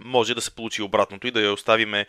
може 0.00 0.34
да 0.34 0.40
се 0.40 0.54
получи 0.54 0.82
обратното 0.82 1.26
и 1.26 1.30
да 1.30 1.40
я 1.40 1.52
оставиме 1.52 2.06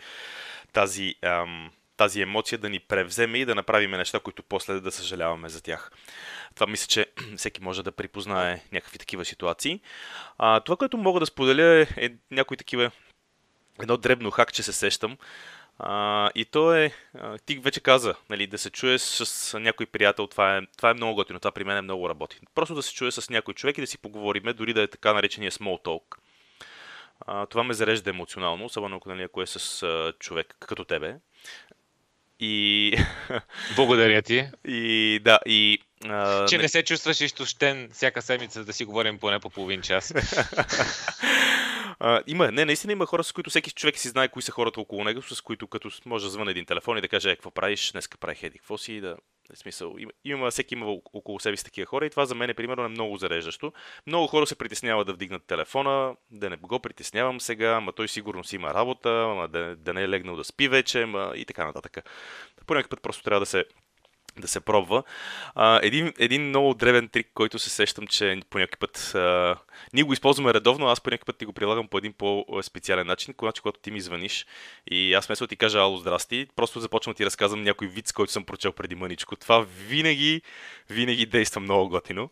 тази, 0.74 1.16
ам, 1.22 1.72
тази 2.00 2.22
емоция 2.22 2.60
да 2.60 2.70
ни 2.70 2.80
превземе 2.80 3.38
и 3.38 3.46
да 3.46 3.56
направиме 3.56 3.98
неща, 3.98 4.20
които 4.20 4.44
после 4.44 4.80
да 4.80 4.92
съжаляваме 4.92 5.50
за 5.50 5.64
тях. 5.64 5.92
Това 6.56 6.68
мисля, 6.68 6.88
че 6.88 7.06
всеки 7.38 7.64
може 7.64 7.84
да 7.84 7.92
припознае 7.92 8.62
някакви 8.72 8.98
такива 8.98 9.26
ситуации. 9.26 9.82
А, 10.38 10.60
това, 10.60 10.78
което 10.78 10.98
мога 10.98 11.20
да 11.20 11.26
споделя 11.26 11.88
е, 11.98 12.10
някои 12.32 12.58
такива 12.58 12.92
едно 13.82 13.98
дребно 13.98 14.32
хак, 14.32 14.54
че 14.54 14.64
се 14.64 14.74
сещам. 14.74 15.18
А, 15.80 16.30
и 16.36 16.46
то 16.46 16.74
е, 16.74 16.92
а, 17.18 17.38
ти 17.38 17.58
вече 17.58 17.80
каза, 17.80 18.16
нали, 18.30 18.48
да 18.48 18.58
се 18.58 18.70
чуеш 18.70 19.02
с 19.02 19.60
някой 19.60 19.86
приятел, 19.86 20.28
това 20.28 20.58
е, 20.58 20.62
това 20.78 20.90
е 20.90 20.94
много 20.94 21.16
готино, 21.16 21.40
това 21.40 21.52
при 21.52 21.64
мен 21.64 21.78
е 21.78 21.82
много 21.82 22.10
работи. 22.10 22.40
Просто 22.56 22.76
да 22.76 22.84
се 22.84 22.94
чуе 22.94 23.12
с 23.12 23.30
някой 23.30 23.54
човек 23.54 23.78
и 23.78 23.82
да 23.82 23.88
си 23.88 23.98
поговориме, 23.98 24.54
дори 24.54 24.74
да 24.74 24.82
е 24.82 24.88
така 24.88 25.14
наречения 25.14 25.52
small 25.52 25.86
talk. 25.86 26.18
А, 27.28 27.46
това 27.46 27.64
ме 27.64 27.74
зарежда 27.74 28.10
емоционално, 28.10 28.66
особено 28.66 28.98
ако, 28.98 29.10
нали, 29.10 29.24
ако 29.24 29.42
е 29.42 29.46
с 29.46 29.84
а, 29.84 30.14
човек 30.20 30.56
като 30.60 30.86
тебе. 30.86 31.16
И... 32.40 32.98
Благодаря 33.76 34.22
ти. 34.22 34.48
И 34.68 35.20
да, 35.24 35.40
и... 35.46 35.80
А, 36.06 36.46
че 36.46 36.58
не, 36.58 36.68
се 36.68 36.84
чувстваш 36.84 37.22
изтощен 37.22 37.90
всяка 37.94 38.22
седмица 38.22 38.66
да 38.66 38.74
си 38.74 38.86
говорим 38.86 39.20
поне 39.20 39.40
по 39.40 39.50
половин 39.50 39.82
час. 39.82 40.14
А, 42.02 42.22
има, 42.28 42.52
не, 42.52 42.66
наистина 42.66 42.94
има 42.94 43.06
хора, 43.06 43.24
с 43.24 43.32
които 43.32 43.50
всеки 43.50 43.72
човек 43.72 43.98
си 43.98 44.08
знае 44.08 44.28
кои 44.28 44.42
са 44.42 44.52
хората 44.52 44.82
около 44.82 45.04
него, 45.04 45.22
с 45.22 45.42
които 45.42 45.68
като 45.68 45.90
може 46.06 46.26
да 46.26 46.30
звъне 46.32 46.52
един 46.52 46.66
телефон 46.66 46.98
и 46.98 47.02
да 47.02 47.08
каже, 47.08 47.32
е, 47.32 47.36
какво 47.36 47.52
правиш, 47.52 47.92
днес 47.92 48.10
правих 48.20 48.44
еди, 48.44 48.58
какво 48.58 48.78
си, 48.78 49.02
да, 49.02 49.18
в 49.56 49.58
смисъл, 49.58 49.96
има, 49.98 50.12
има, 50.26 50.52
всеки 50.52 50.74
има 50.74 50.86
около 51.14 51.40
себе 51.40 51.58
си 51.58 51.66
такива 51.66 51.86
хора 51.86 52.06
и 52.06 52.10
това 52.10 52.26
за 52.26 52.36
мен 52.36 52.50
е 52.50 52.54
примерно 52.54 52.86
е 52.86 52.88
много 52.88 53.18
зареждащо. 53.18 53.74
Много 54.08 54.28
хора 54.28 54.48
се 54.48 54.56
притесняват 54.56 55.08
да 55.08 55.14
вдигнат 55.14 55.46
телефона, 55.46 56.16
да 56.32 56.50
не 56.50 56.58
го 56.58 56.80
притеснявам 56.80 57.42
сега, 57.42 57.80
ма 57.80 57.94
той 57.94 58.08
сигурно 58.08 58.44
си 58.44 58.56
има 58.56 58.74
работа, 58.74 59.10
ма 59.10 59.48
да, 59.48 59.76
да 59.76 59.94
не 59.94 60.04
е 60.04 60.10
легнал 60.10 60.36
да 60.36 60.44
спи 60.44 60.68
вече, 60.68 61.06
ма 61.06 61.34
и 61.36 61.46
така 61.46 61.66
нататък. 61.66 62.10
По 62.66 62.74
някакъв 62.74 62.90
път 62.90 63.02
просто 63.02 63.24
трябва 63.24 63.40
да 63.40 63.46
се 63.46 63.66
да 64.42 64.48
се 64.48 64.60
пробва. 64.60 65.04
А, 65.56 65.80
един, 65.84 66.14
един 66.20 66.50
много 66.50 66.74
древен 66.74 67.10
трик, 67.10 67.28
който 67.34 67.60
се 67.60 67.70
сещам, 67.70 68.08
че 68.08 68.40
по 68.50 68.60
някакъв 68.60 68.80
път 68.80 69.16
а, 69.16 69.56
ние 69.94 70.04
го 70.04 70.14
използваме 70.14 70.54
редовно, 70.54 70.88
аз 70.88 71.02
по 71.02 71.10
някакъв 71.10 71.26
път 71.26 71.38
ти 71.38 71.46
го 71.46 71.54
прилагам 71.54 71.88
по 71.88 71.98
един 71.98 72.14
по-специален 72.14 73.08
начин, 73.08 73.34
когато, 73.34 73.62
когато 73.62 73.80
ти 73.80 73.92
ми 73.92 74.02
звъниш 74.02 74.46
и 74.92 75.14
аз 75.14 75.28
вместо 75.28 75.44
да 75.44 75.48
ти 75.48 75.56
кажа 75.56 75.80
ало, 75.80 75.98
здрасти, 75.98 76.48
просто 76.56 76.80
започвам 76.80 77.14
да 77.14 77.18
ти 77.18 77.26
разказвам 77.26 77.62
някой 77.62 77.88
вид, 77.88 78.14
който 78.14 78.32
съм 78.32 78.44
прочел 78.44 78.72
преди 78.72 78.96
мъничко. 78.96 79.36
Това 79.36 79.66
винаги, 79.88 80.42
винаги 80.90 81.26
действа 81.26 81.62
много 81.62 81.90
готино, 81.90 82.30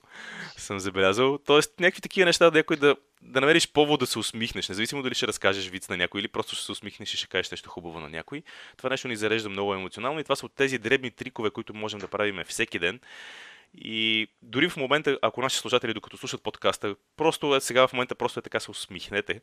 съм 0.57 0.79
забелязал. 0.79 1.37
Тоест, 1.45 1.79
някакви 1.79 2.01
такива 2.01 2.25
неща, 2.25 2.49
да 2.51 2.63
да, 2.63 2.95
да 3.27 3.41
намериш 3.41 3.71
повод 3.71 3.99
да 3.99 4.07
се 4.07 4.19
усмихнеш, 4.19 4.69
независимо 4.69 5.03
дали 5.03 5.15
ще 5.15 5.27
разкажеш 5.27 5.67
виц 5.69 5.89
на 5.89 5.97
някой 5.97 6.21
или 6.21 6.27
просто 6.27 6.55
ще 6.55 6.65
се 6.65 6.71
усмихнеш 6.71 7.13
и 7.13 7.17
ще 7.17 7.27
кажеш 7.27 7.51
нещо 7.51 7.69
хубаво 7.69 7.99
на 7.99 8.09
някой. 8.09 8.43
Това 8.77 8.89
нещо 8.89 9.07
ни 9.07 9.15
зарежда 9.15 9.49
много 9.49 9.73
емоционално 9.73 10.19
и 10.19 10.23
това 10.23 10.35
са 10.35 10.45
от 10.45 10.55
тези 10.55 10.77
дребни 10.77 11.11
трикове, 11.11 11.49
които 11.49 11.73
можем 11.73 11.99
да 11.99 12.07
правим 12.07 12.43
всеки 12.47 12.79
ден. 12.79 12.99
И 13.73 14.27
дори 14.41 14.69
в 14.69 14.77
момента, 14.77 15.19
ако 15.21 15.41
наши 15.41 15.57
слушатели, 15.57 15.93
докато 15.93 16.17
слушат 16.17 16.43
подкаста, 16.43 16.95
просто 17.17 17.55
е, 17.55 17.61
сега 17.61 17.87
в 17.87 17.93
момента 17.93 18.15
просто 18.15 18.39
е 18.39 18.43
така 18.43 18.59
се 18.59 18.71
усмихнете. 18.71 19.41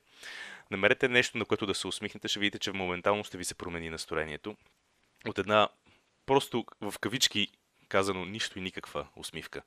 Намерете 0.70 1.09
нещо, 1.09 1.38
на 1.38 1.44
което 1.44 1.66
да 1.66 1.75
се 1.75 1.87
усмихнете, 1.87 2.29
ще 2.29 2.40
видите, 2.40 2.59
че 2.59 2.73
моментално 2.73 3.25
ще 3.25 3.38
ви 3.38 3.44
се 3.44 3.55
промени 3.55 3.90
настроението. 3.90 4.57
От 5.27 5.38
една 5.38 5.68
просто 6.27 6.64
в 6.81 6.94
кавички 7.01 7.49
казано 7.88 8.25
нищо 8.25 8.59
и 8.59 8.62
никаква 8.62 9.07
усмивка. 9.16 9.62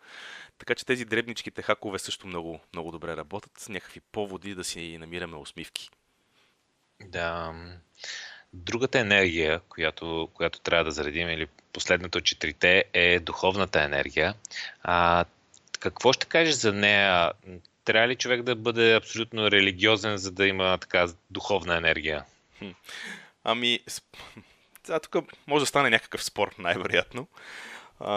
Така 0.57 0.75
че 0.75 0.85
тези 0.85 1.05
дребничките 1.05 1.61
хакове 1.61 1.99
също 1.99 2.27
много, 2.27 2.59
много 2.73 2.91
добре 2.91 3.17
работят. 3.17 3.51
С 3.57 3.69
някакви 3.69 3.99
поводи 3.99 4.55
да 4.55 4.63
си 4.63 4.97
намираме 4.97 5.35
усмивки. 5.35 5.89
Да. 7.01 7.53
Другата 8.53 8.99
енергия, 8.99 9.59
която, 9.59 10.29
която 10.33 10.59
трябва 10.59 10.83
да 10.83 10.91
заредим, 10.91 11.29
или 11.29 11.47
последната 11.73 12.17
от 12.17 12.23
четирите, 12.23 12.83
е 12.93 13.19
духовната 13.19 13.83
енергия. 13.83 14.33
А, 14.83 15.25
какво 15.79 16.13
ще 16.13 16.25
кажеш 16.25 16.55
за 16.55 16.73
нея? 16.73 17.31
Трябва 17.85 18.07
ли 18.07 18.15
човек 18.15 18.41
да 18.41 18.55
бъде 18.55 18.95
абсолютно 18.95 19.51
религиозен, 19.51 20.17
за 20.17 20.31
да 20.31 20.47
има 20.47 20.77
така 20.77 21.07
духовна 21.29 21.77
енергия? 21.77 22.25
Ами, 23.43 23.79
сега 24.83 24.99
тук 25.03 25.15
може 25.47 25.63
да 25.63 25.67
стане 25.67 25.89
някакъв 25.89 26.23
спор, 26.23 26.55
най-вероятно. 26.57 27.27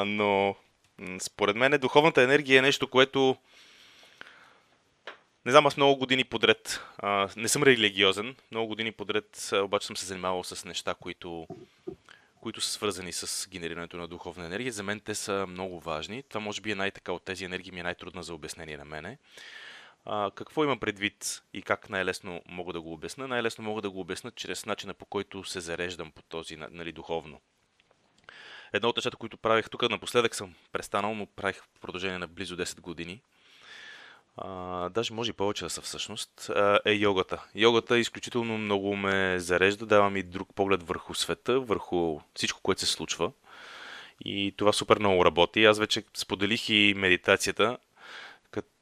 Но 0.06 0.56
според 1.20 1.56
мен 1.56 1.78
духовната 1.80 2.22
енергия 2.22 2.58
е 2.58 2.62
нещо, 2.62 2.88
което 2.88 3.36
не 5.46 5.52
знам, 5.52 5.66
аз 5.66 5.76
много 5.76 5.96
години 5.96 6.24
подред, 6.24 6.80
а, 6.98 7.28
не 7.36 7.48
съм 7.48 7.62
религиозен, 7.62 8.36
много 8.50 8.68
години 8.68 8.92
подред 8.92 9.50
обаче 9.52 9.86
съм 9.86 9.96
се 9.96 10.06
занимавал 10.06 10.44
с 10.44 10.64
неща, 10.64 10.94
които, 10.94 11.46
които 12.40 12.60
са 12.60 12.70
свързани 12.70 13.12
с 13.12 13.48
генерирането 13.50 13.96
на 13.96 14.08
духовна 14.08 14.46
енергия. 14.46 14.72
За 14.72 14.82
мен 14.82 15.00
те 15.00 15.14
са 15.14 15.46
много 15.48 15.80
важни. 15.80 16.22
Това 16.22 16.40
може 16.40 16.60
би 16.60 16.70
е 16.70 16.74
най-така 16.74 17.12
от 17.12 17.24
тези 17.24 17.44
енергии 17.44 17.72
ми 17.72 17.80
е 17.80 17.82
най-трудна 17.82 18.22
за 18.22 18.34
обяснение 18.34 18.76
на 18.76 18.84
мене. 18.84 19.18
А, 20.04 20.30
какво 20.34 20.64
имам 20.64 20.80
предвид 20.80 21.42
и 21.54 21.62
как 21.62 21.90
най-лесно 21.90 22.42
мога 22.48 22.72
да 22.72 22.80
го 22.80 22.92
обясна? 22.92 23.28
Най-лесно 23.28 23.64
мога 23.64 23.82
да 23.82 23.90
го 23.90 24.00
обясна 24.00 24.30
чрез 24.30 24.66
начина 24.66 24.94
по 24.94 25.04
който 25.04 25.44
се 25.44 25.60
зареждам 25.60 26.12
по 26.12 26.22
този, 26.22 26.56
нали, 26.56 26.92
духовно. 26.92 27.40
Едно 28.72 28.88
от 28.88 28.96
нещата, 28.96 29.16
които 29.16 29.36
правих 29.36 29.70
тук, 29.70 29.90
напоследък 29.90 30.34
съм 30.34 30.54
престанал, 30.72 31.14
но 31.14 31.26
правих 31.26 31.56
в 31.56 31.80
продължение 31.80 32.18
на 32.18 32.28
близо 32.28 32.56
10 32.56 32.80
години. 32.80 33.20
А, 34.36 34.88
даже 34.88 35.14
може 35.14 35.30
и 35.30 35.32
повече 35.32 35.64
да 35.64 35.70
са 35.70 35.80
всъщност, 35.80 36.50
е 36.84 36.92
йогата. 36.92 37.42
Йогата 37.54 37.98
изключително 37.98 38.58
много 38.58 38.96
ме 38.96 39.38
зарежда, 39.38 39.86
дава 39.86 40.10
ми 40.10 40.22
друг 40.22 40.48
поглед 40.54 40.82
върху 40.82 41.14
света, 41.14 41.60
върху 41.60 42.20
всичко, 42.34 42.60
което 42.62 42.80
се 42.80 42.86
случва. 42.86 43.32
И 44.24 44.54
това 44.56 44.72
супер 44.72 44.98
много 44.98 45.24
работи. 45.24 45.64
Аз 45.64 45.78
вече 45.78 46.02
споделих 46.14 46.68
и 46.68 46.94
медитацията, 46.96 47.78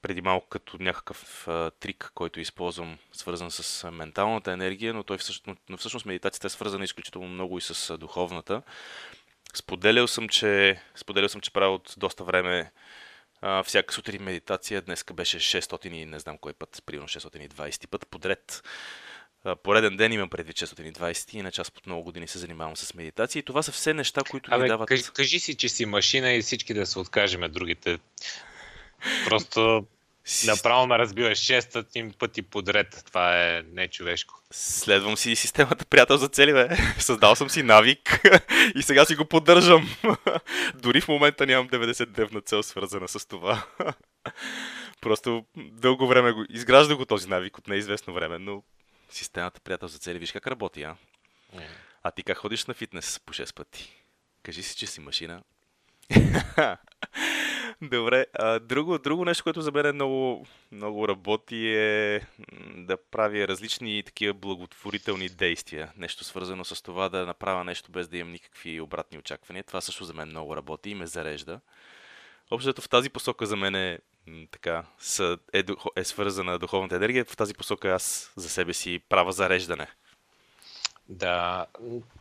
преди 0.02 0.20
малко 0.20 0.48
като 0.48 0.82
някакъв 0.82 1.48
а, 1.48 1.70
трик, 1.70 2.10
който 2.14 2.40
използвам, 2.40 2.98
свързан 3.12 3.50
с 3.50 3.90
менталната 3.90 4.52
енергия, 4.52 4.94
но 4.94 5.02
той 5.02 5.18
всъщност, 5.18 5.60
но 5.68 5.76
всъщност 5.76 6.06
медитацията 6.06 6.46
е 6.46 6.50
свързана 6.50 6.84
изключително 6.84 7.28
много 7.28 7.58
и 7.58 7.60
с 7.60 7.98
духовната. 7.98 8.62
Споделял 9.54 10.06
съм, 10.06 10.28
че, 10.28 10.80
споделял 10.94 11.28
съм, 11.28 11.40
че 11.40 11.50
правя 11.50 11.74
от 11.74 11.94
доста 11.96 12.24
време 12.24 12.70
а, 13.40 13.62
всяка 13.62 13.94
сутрин 13.94 14.22
медитация. 14.22 14.82
Днеска 14.82 15.14
беше 15.14 15.38
600 15.38 15.86
и 15.86 16.04
не 16.04 16.18
знам 16.18 16.38
кой 16.38 16.52
път, 16.52 16.82
примерно 16.86 17.08
620 17.08 17.88
път 17.88 18.06
подред. 18.10 18.62
А, 19.44 19.56
пореден 19.56 19.96
ден 19.96 20.12
имам 20.12 20.30
предвид 20.30 20.56
620, 20.56 21.34
иначе 21.34 21.60
аз 21.60 21.70
под 21.70 21.86
много 21.86 22.02
години 22.02 22.28
се 22.28 22.38
занимавам 22.38 22.76
с 22.76 22.94
медитация 22.94 23.40
и 23.40 23.42
това 23.42 23.62
са 23.62 23.72
все 23.72 23.94
неща, 23.94 24.20
които 24.30 24.50
Абе, 24.52 24.62
ми 24.62 24.68
дават... 24.68 24.88
Кажи, 24.88 25.04
кажи 25.14 25.40
си, 25.40 25.56
че 25.56 25.68
си 25.68 25.86
машина 25.86 26.32
и 26.32 26.42
всички 26.42 26.74
да 26.74 26.86
се 26.86 26.98
откажеме 26.98 27.48
другите. 27.48 27.98
Просто 29.24 29.86
Направо 30.46 30.86
ме 30.86 30.98
разбива 30.98 31.30
600 31.30 32.16
пъти 32.16 32.42
подред. 32.42 33.02
Това 33.06 33.42
е 33.42 33.62
нечовешко. 33.62 34.34
Следвам 34.50 35.16
си 35.16 35.36
системата 35.36 35.84
приятел 35.84 36.16
за 36.16 36.28
цели, 36.28 36.52
бе. 36.52 36.68
Създал 36.98 37.36
съм 37.36 37.50
си 37.50 37.62
навик 37.62 38.20
и 38.74 38.82
сега 38.82 39.04
си 39.04 39.14
го 39.14 39.24
поддържам. 39.24 39.96
Дори 40.74 41.00
в 41.00 41.08
момента 41.08 41.46
нямам 41.46 41.68
90-дневна 41.68 42.44
цел, 42.44 42.62
свързана 42.62 43.08
с 43.08 43.26
това. 43.26 43.66
Просто 45.00 45.44
дълго 45.56 46.06
време 46.08 46.32
го... 46.32 46.44
Изгражда 46.50 46.96
го 46.96 47.04
този 47.04 47.28
навик 47.28 47.58
от 47.58 47.68
неизвестно 47.68 48.14
време, 48.14 48.38
но 48.38 48.62
системата 49.10 49.60
приятел 49.60 49.88
за 49.88 49.98
цели, 49.98 50.18
виж 50.18 50.32
как 50.32 50.46
работи, 50.46 50.82
а? 50.82 50.96
А 52.02 52.10
ти 52.10 52.22
как 52.22 52.36
ходиш 52.36 52.66
на 52.66 52.74
фитнес 52.74 53.20
по 53.26 53.32
6 53.32 53.54
пъти? 53.54 54.02
Кажи 54.42 54.62
си, 54.62 54.76
че 54.76 54.86
си 54.86 55.00
машина. 55.00 55.42
Добре, 57.82 58.26
а, 58.32 58.58
друго, 58.58 58.98
друго 58.98 59.24
нещо, 59.24 59.44
което 59.44 59.62
за 59.62 59.72
мен 59.72 59.86
е 59.86 59.92
много, 59.92 60.46
много 60.72 61.08
работи 61.08 61.68
е 61.68 62.26
да 62.76 62.96
правя 63.10 63.48
различни 63.48 64.02
такива 64.02 64.34
благотворителни 64.34 65.28
действия. 65.28 65.92
Нещо 65.96 66.24
свързано 66.24 66.64
с 66.64 66.82
това 66.82 67.08
да 67.08 67.26
направя 67.26 67.64
нещо 67.64 67.90
без 67.90 68.08
да 68.08 68.16
имам 68.16 68.32
никакви 68.32 68.80
обратни 68.80 69.18
очаквания. 69.18 69.64
Това 69.64 69.80
също 69.80 70.04
за 70.04 70.14
мен 70.14 70.28
много 70.28 70.56
работи 70.56 70.90
и 70.90 70.94
ме 70.94 71.06
зарежда. 71.06 71.60
Общото 72.50 72.82
в 72.82 72.88
тази 72.88 73.10
посока 73.10 73.46
за 73.46 73.56
мен 73.56 73.74
е 73.74 73.98
така, 74.50 74.84
е, 75.52 75.64
е 75.96 76.04
свързана 76.04 76.58
духовната 76.58 76.96
енергия. 76.96 77.24
В 77.24 77.36
тази 77.36 77.54
посока 77.54 77.88
аз 77.88 78.32
за 78.36 78.48
себе 78.48 78.74
си 78.74 79.00
правя 79.08 79.32
зареждане. 79.32 79.86
Да, 81.08 81.66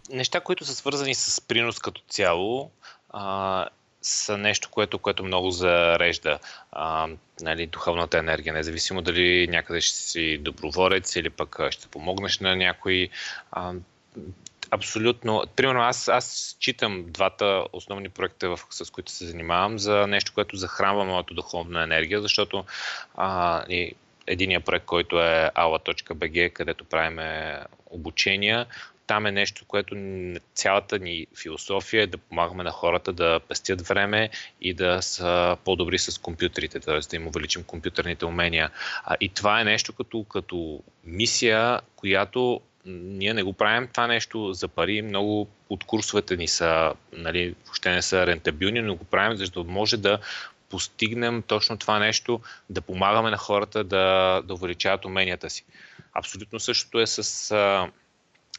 неща, 0.09 0.41
които 0.41 0.65
са 0.65 0.75
свързани 0.75 1.15
с 1.15 1.41
принос 1.41 1.79
като 1.79 2.01
цяло, 2.09 2.71
а, 3.09 3.67
са 4.07 4.37
нещо, 4.37 4.69
което, 4.69 4.99
което 4.99 5.23
много 5.23 5.51
зарежда 5.51 6.39
а, 6.71 7.07
нали, 7.41 7.67
духовната 7.67 8.17
енергия, 8.17 8.53
независимо 8.53 9.01
дали 9.01 9.47
някъде 9.47 9.81
ще 9.81 9.97
си 9.97 10.37
доброволец 10.37 11.15
или 11.15 11.29
пък 11.29 11.59
ще 11.69 11.87
помогнеш 11.87 12.39
на 12.39 12.55
някой. 12.55 13.09
А, 13.51 13.73
абсолютно. 14.71 15.43
Примерно 15.55 15.81
аз, 15.81 16.07
аз 16.07 16.57
читам 16.59 17.05
двата 17.07 17.63
основни 17.73 18.09
проекта, 18.09 18.49
в, 18.49 18.59
с 18.69 18.91
които 18.91 19.11
се 19.11 19.25
занимавам, 19.25 19.79
за 19.79 20.07
нещо, 20.07 20.31
което 20.35 20.55
захранва 20.55 21.05
моята 21.05 21.33
духовна 21.33 21.83
енергия, 21.83 22.21
защото 22.21 22.65
а, 23.15 23.63
и 23.69 23.93
единия 24.27 24.59
проект, 24.59 24.85
който 24.85 25.19
е 25.19 25.51
ala.bg, 25.55 26.53
където 26.53 26.85
правим 26.85 27.19
обучения, 27.85 28.65
там 29.07 29.25
е 29.25 29.31
нещо, 29.31 29.65
което 29.65 29.95
цялата 30.53 30.99
ни 30.99 31.27
философия 31.41 32.03
е 32.03 32.07
да 32.07 32.17
помагаме 32.17 32.63
на 32.63 32.71
хората 32.71 33.13
да 33.13 33.39
пестят 33.39 33.81
време 33.81 34.29
и 34.61 34.73
да 34.73 35.01
са 35.01 35.57
по-добри 35.65 35.99
с 35.99 36.17
компютрите, 36.17 36.79
т.е. 36.79 36.99
да 36.99 37.15
им 37.15 37.27
увеличим 37.27 37.63
компютърните 37.63 38.25
умения. 38.25 38.71
И 39.21 39.29
това 39.29 39.61
е 39.61 39.63
нещо 39.63 39.93
като, 39.93 40.23
като 40.23 40.83
мисия, 41.03 41.79
която 41.95 42.61
ние 42.85 43.33
не 43.33 43.43
го 43.43 43.53
правим 43.53 43.87
това 43.87 44.07
нещо 44.07 44.53
за 44.53 44.67
пари. 44.67 45.01
Много 45.01 45.47
от 45.69 45.83
курсовете 45.83 46.37
ни 46.37 46.47
са, 46.47 46.93
нали, 47.13 47.55
въобще 47.65 47.91
не 47.91 48.01
са 48.01 48.27
рентабилни, 48.27 48.81
но 48.81 48.95
го 48.95 49.03
правим, 49.03 49.37
защото 49.37 49.69
може 49.69 49.97
да 49.97 50.19
постигнем 50.69 51.41
точно 51.41 51.77
това 51.77 51.99
нещо, 51.99 52.41
да 52.69 52.81
помагаме 52.81 53.29
на 53.29 53.37
хората 53.37 53.83
да, 53.83 54.41
да 54.45 54.53
увеличават 54.53 55.05
уменията 55.05 55.49
си. 55.49 55.65
Абсолютно 56.13 56.59
същото 56.59 56.99
е 56.99 57.07
с 57.07 57.53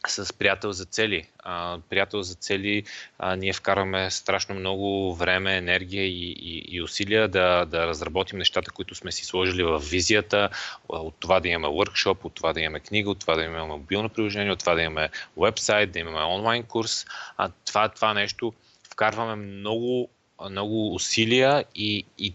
с 0.07 0.33
приятел 0.33 0.73
за 0.73 0.85
цели. 0.85 1.27
А, 1.39 1.79
приятел 1.91 2.23
за 2.23 2.35
цели, 2.35 2.85
а, 3.19 3.37
ние 3.37 3.53
вкарваме 3.53 4.11
страшно 4.11 4.55
много 4.55 5.15
време, 5.15 5.57
енергия 5.57 6.05
и, 6.05 6.33
и, 6.33 6.77
и 6.77 6.83
усилия 6.83 7.29
да, 7.29 7.65
да 7.65 7.87
разработим 7.87 8.39
нещата, 8.39 8.71
които 8.71 8.95
сме 8.95 9.13
си 9.13 9.25
сложили 9.25 9.63
в 9.63 9.79
визията, 9.79 10.49
от 10.89 11.15
това 11.21 11.41
да 11.41 11.49
имаме 11.49 11.75
workshop, 11.75 12.25
от 12.25 12.35
това 12.35 12.53
да 12.53 12.61
имаме 12.61 12.81
книга, 12.81 13.11
от 13.11 13.19
това 13.19 13.35
да 13.35 13.43
имаме 13.43 13.65
мобилно 13.65 14.09
приложение, 14.09 14.53
от 14.53 14.59
това 14.59 14.75
да 14.75 14.83
имаме 14.83 15.09
вебсайт, 15.37 15.93
да 15.93 15.99
имаме 15.99 16.21
онлайн 16.21 16.63
курс. 16.63 17.07
А, 17.37 17.51
това, 17.65 17.89
това 17.89 18.15
нещо 18.15 18.53
вкарваме 18.91 19.35
много, 19.37 20.09
много 20.51 20.95
усилия 20.95 21.65
и, 21.75 22.05
и 22.19 22.35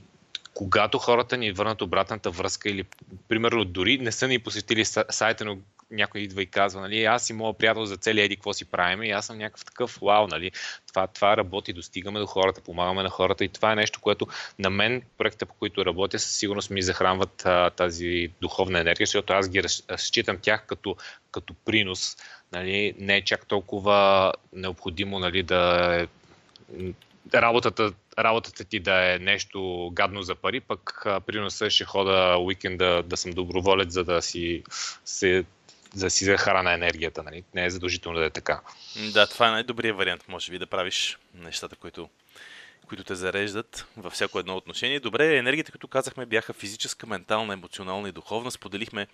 когато 0.53 0.99
хората 0.99 1.37
ни 1.37 1.51
върнат 1.51 1.81
обратната 1.81 2.31
връзка 2.31 2.69
или 2.69 2.85
примерно 3.27 3.65
дори 3.65 3.97
не 3.97 4.11
са 4.11 4.27
ни 4.27 4.39
посетили 4.39 4.85
сайта, 4.85 5.45
но 5.45 5.57
някой 5.93 6.21
идва 6.21 6.41
и 6.41 6.45
казва, 6.45 6.81
нали, 6.81 7.03
аз 7.03 7.29
и 7.29 7.33
моят 7.33 7.57
приятел 7.57 7.85
за 7.85 7.97
цели 7.97 8.21
еди, 8.21 8.35
какво 8.35 8.53
си 8.53 8.65
правим 8.65 9.03
и 9.03 9.11
аз 9.11 9.25
съм 9.25 9.37
някакъв 9.37 9.65
такъв, 9.65 9.99
вау, 10.01 10.27
нали, 10.27 10.51
това, 10.87 11.07
това 11.07 11.37
работи, 11.37 11.73
достигаме 11.73 12.19
до 12.19 12.25
хората, 12.25 12.61
помагаме 12.61 13.03
на 13.03 13.09
хората 13.09 13.45
и 13.45 13.49
това 13.49 13.71
е 13.71 13.75
нещо, 13.75 14.01
което 14.01 14.27
на 14.59 14.69
мен, 14.69 15.01
проекта 15.17 15.45
по 15.45 15.53
които 15.53 15.85
работя, 15.85 16.19
със 16.19 16.31
сигурност 16.31 16.69
ми 16.69 16.81
захранват 16.81 17.45
а, 17.45 17.69
тази 17.69 18.31
духовна 18.41 18.79
енергия, 18.79 19.05
защото 19.05 19.33
аз 19.33 19.49
ги 19.49 19.61
считам 19.97 20.37
тях 20.37 20.65
като, 20.65 20.95
като 21.31 21.53
принос, 21.65 22.17
нали, 22.51 22.93
не 22.99 23.17
е 23.17 23.21
чак 23.21 23.47
толкова 23.47 24.33
необходимо 24.53 25.19
нали, 25.19 25.43
да 25.43 25.91
е 26.01 26.07
работата, 27.33 27.93
работата 28.19 28.63
ти 28.63 28.79
да 28.79 29.13
е 29.15 29.19
нещо 29.19 29.89
гадно 29.93 30.21
за 30.21 30.35
пари, 30.35 30.59
пък 30.59 31.05
приноса 31.25 31.69
ще 31.69 31.85
хода 31.85 32.37
уикенда 32.39 33.03
да 33.03 33.17
съм 33.17 33.31
доброволец, 33.31 33.93
за 33.93 34.03
да 34.03 34.21
си 34.21 34.63
се 35.05 35.45
за 35.93 36.05
да 36.05 36.09
си 36.09 36.25
захрана 36.25 36.73
енергията. 36.73 37.23
Нали? 37.23 37.43
Не 37.53 37.65
е 37.65 37.69
задължително 37.69 38.19
да 38.19 38.25
е 38.25 38.29
така. 38.29 38.61
Да, 39.13 39.27
това 39.27 39.47
е 39.47 39.51
най-добрият 39.51 39.97
вариант, 39.97 40.27
може 40.27 40.51
би, 40.51 40.59
да 40.59 40.67
правиш 40.67 41.17
нещата, 41.33 41.75
които, 41.75 42.09
които 42.87 43.03
те 43.03 43.15
зареждат 43.15 43.85
във 43.97 44.13
всяко 44.13 44.39
едно 44.39 44.55
отношение. 44.55 44.99
Добре, 44.99 45.37
енергията, 45.37 45.71
като 45.71 45.87
казахме, 45.87 46.25
бяха 46.25 46.53
физическа, 46.53 47.07
ментална, 47.07 47.53
емоционална 47.53 48.09
и 48.09 48.11
духовна. 48.11 48.51
Споделихме 48.51 49.07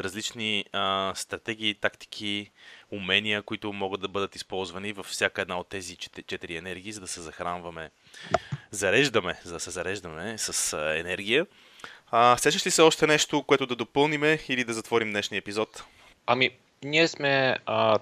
различни 0.00 0.64
а, 0.72 1.12
стратегии, 1.14 1.74
тактики, 1.74 2.50
умения, 2.90 3.42
които 3.42 3.72
могат 3.72 4.00
да 4.00 4.08
бъдат 4.08 4.36
използвани 4.36 4.92
във 4.92 5.06
всяка 5.06 5.42
една 5.42 5.58
от 5.58 5.68
тези 5.68 5.96
четири 5.96 6.56
енергии, 6.56 6.92
за 6.92 7.00
да 7.00 7.06
се 7.06 7.20
захранваме, 7.20 7.90
зареждаме, 8.70 9.40
за 9.44 9.52
да 9.52 9.60
се 9.60 9.70
зареждаме 9.70 10.38
с 10.38 10.72
а, 10.72 10.98
енергия. 10.98 11.46
А, 12.10 12.36
сещаш 12.36 12.66
ли 12.66 12.70
се 12.70 12.82
още 12.82 13.06
нещо, 13.06 13.42
което 13.42 13.66
да 13.66 13.76
допълниме 13.76 14.38
или 14.48 14.64
да 14.64 14.74
затворим 14.74 15.10
днешния 15.10 15.38
епизод? 15.38 15.84
Ами, 16.30 16.50
ние 16.84 17.08
сме 17.08 17.56
а, 17.66 17.98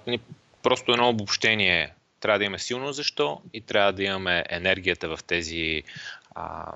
просто 0.63 0.91
едно 0.91 1.09
обобщение. 1.09 1.93
Трябва 2.19 2.39
да 2.39 2.45
имаме 2.45 2.59
силно 2.59 2.93
защо 2.93 3.41
и 3.53 3.61
трябва 3.61 3.93
да 3.93 4.03
имаме 4.03 4.43
енергията 4.49 5.17
в 5.17 5.23
тези, 5.23 5.83
а, 6.35 6.73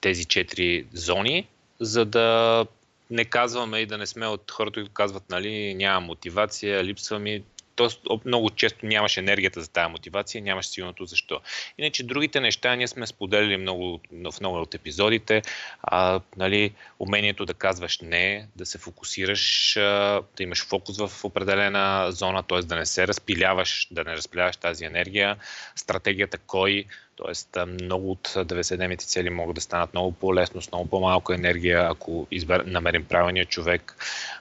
тези 0.00 0.24
четири 0.24 0.86
зони, 0.92 1.46
за 1.80 2.04
да 2.04 2.66
не 3.10 3.24
казваме 3.24 3.78
и 3.78 3.86
да 3.86 3.98
не 3.98 4.06
сме 4.06 4.26
от 4.26 4.50
хората, 4.50 4.74
които 4.74 4.92
казват, 4.92 5.30
нали, 5.30 5.74
няма 5.74 6.00
мотивация, 6.00 6.84
липсва 6.84 7.18
ми 7.18 7.42
то 7.76 7.90
много 8.24 8.50
често 8.50 8.86
нямаш 8.86 9.16
енергията 9.16 9.60
за 9.60 9.70
тази 9.70 9.90
мотивация, 9.90 10.42
нямаш 10.42 10.66
силното 10.66 11.04
защо. 11.04 11.40
Иначе 11.78 12.02
другите 12.02 12.40
неща 12.40 12.76
ние 12.76 12.88
сме 12.88 13.06
споделили 13.06 13.56
много, 13.56 14.00
в 14.12 14.40
много 14.40 14.56
от 14.56 14.74
епизодите. 14.74 15.42
А, 15.82 16.20
нали, 16.36 16.74
умението 16.98 17.46
да 17.46 17.54
казваш 17.54 18.00
не, 18.00 18.46
да 18.56 18.66
се 18.66 18.78
фокусираш, 18.78 19.76
а, 19.76 20.22
да 20.36 20.42
имаш 20.42 20.66
фокус 20.66 20.98
в 20.98 21.24
определена 21.24 22.12
зона, 22.12 22.42
т.е. 22.42 22.60
да 22.60 22.76
не 22.76 22.86
се 22.86 23.06
разпиляваш, 23.06 23.88
да 23.90 24.04
не 24.04 24.12
разпиляваш 24.12 24.56
тази 24.56 24.84
енергия. 24.84 25.36
Стратегията 25.76 26.38
кой, 26.38 26.84
т.е. 27.16 27.66
много 27.66 28.10
от 28.10 28.28
90-дневните 28.28 29.04
цели 29.04 29.30
могат 29.30 29.54
да 29.54 29.60
станат 29.60 29.94
много 29.94 30.12
по-лесно, 30.12 30.62
с 30.62 30.72
много 30.72 30.88
по-малка 30.88 31.34
енергия, 31.34 31.88
ако 31.90 32.26
избер, 32.30 32.60
намерим 32.66 33.04
правилния 33.04 33.44
човек. 33.44 33.96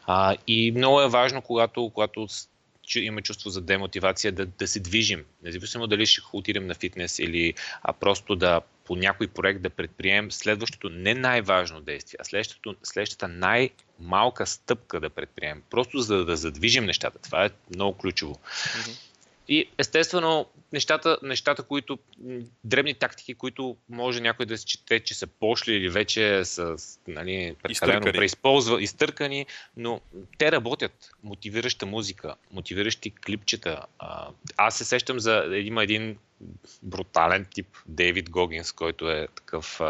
А, 0.08 0.36
и 0.48 0.72
много 0.72 1.02
е 1.02 1.10
важно, 1.10 1.41
когато, 1.41 1.91
когато 1.93 2.28
има 2.96 3.22
чувство 3.22 3.50
за 3.50 3.62
демотивация 3.62 4.32
да, 4.32 4.46
да 4.46 4.67
се 4.67 4.80
движим. 4.80 5.26
Независимо 5.43 5.88
дали 5.88 6.06
ще 6.06 6.22
отидем 6.34 6.67
на 6.67 6.76
фитнес 6.76 7.19
или 7.19 7.54
а 7.84 7.93
просто 7.93 8.36
да 8.36 8.62
по 8.86 8.96
някой 8.96 9.28
проект 9.28 9.62
да 9.62 9.69
предприемем 9.69 10.32
следващото 10.32 10.89
не 10.89 11.13
най-важно 11.13 11.82
действие, 11.82 12.17
а 12.22 12.24
следващото, 12.24 12.76
следващата 12.84 13.28
най-малка 13.28 14.46
стъпка 14.46 15.00
да 15.00 15.10
предприемем. 15.10 15.63
Просто 15.69 16.00
за 16.00 16.17
да, 16.17 16.26
да 16.26 16.36
задвижим 16.36 16.86
нещата. 16.86 17.19
Това 17.19 17.46
е 17.46 17.50
много 17.76 17.98
ключово. 17.98 18.34
Mm-hmm. 18.34 19.00
И 19.48 19.69
естествено, 19.78 20.46
нещата, 20.73 21.17
нещата, 21.23 21.63
които, 21.63 21.99
дребни 22.63 22.93
тактики, 22.93 23.33
които 23.33 23.77
може 23.89 24.21
някой 24.21 24.45
да 24.45 24.57
се 24.57 24.65
чете, 24.65 24.99
че 24.99 25.13
са 25.13 25.27
пошли 25.27 25.73
или 25.73 25.89
вече 25.89 26.45
са 26.45 26.75
нали, 27.07 27.55
прекалено 27.63 28.01
преизползва, 28.01 28.81
изтъркани, 28.81 29.45
но 29.77 30.01
те 30.38 30.51
работят. 30.51 31.12
Мотивираща 31.23 31.86
музика, 31.86 32.36
мотивиращи 32.51 33.12
клипчета. 33.12 33.86
Аз 34.57 34.77
се 34.77 34.86
сещам 34.86 35.19
за, 35.19 35.45
има 35.63 35.83
един 35.83 36.17
брутален 36.83 37.45
тип 37.45 37.67
Дейвид 37.86 38.29
Гогинс, 38.29 38.71
който 38.71 39.09
е 39.09 39.27
такъв 39.36 39.81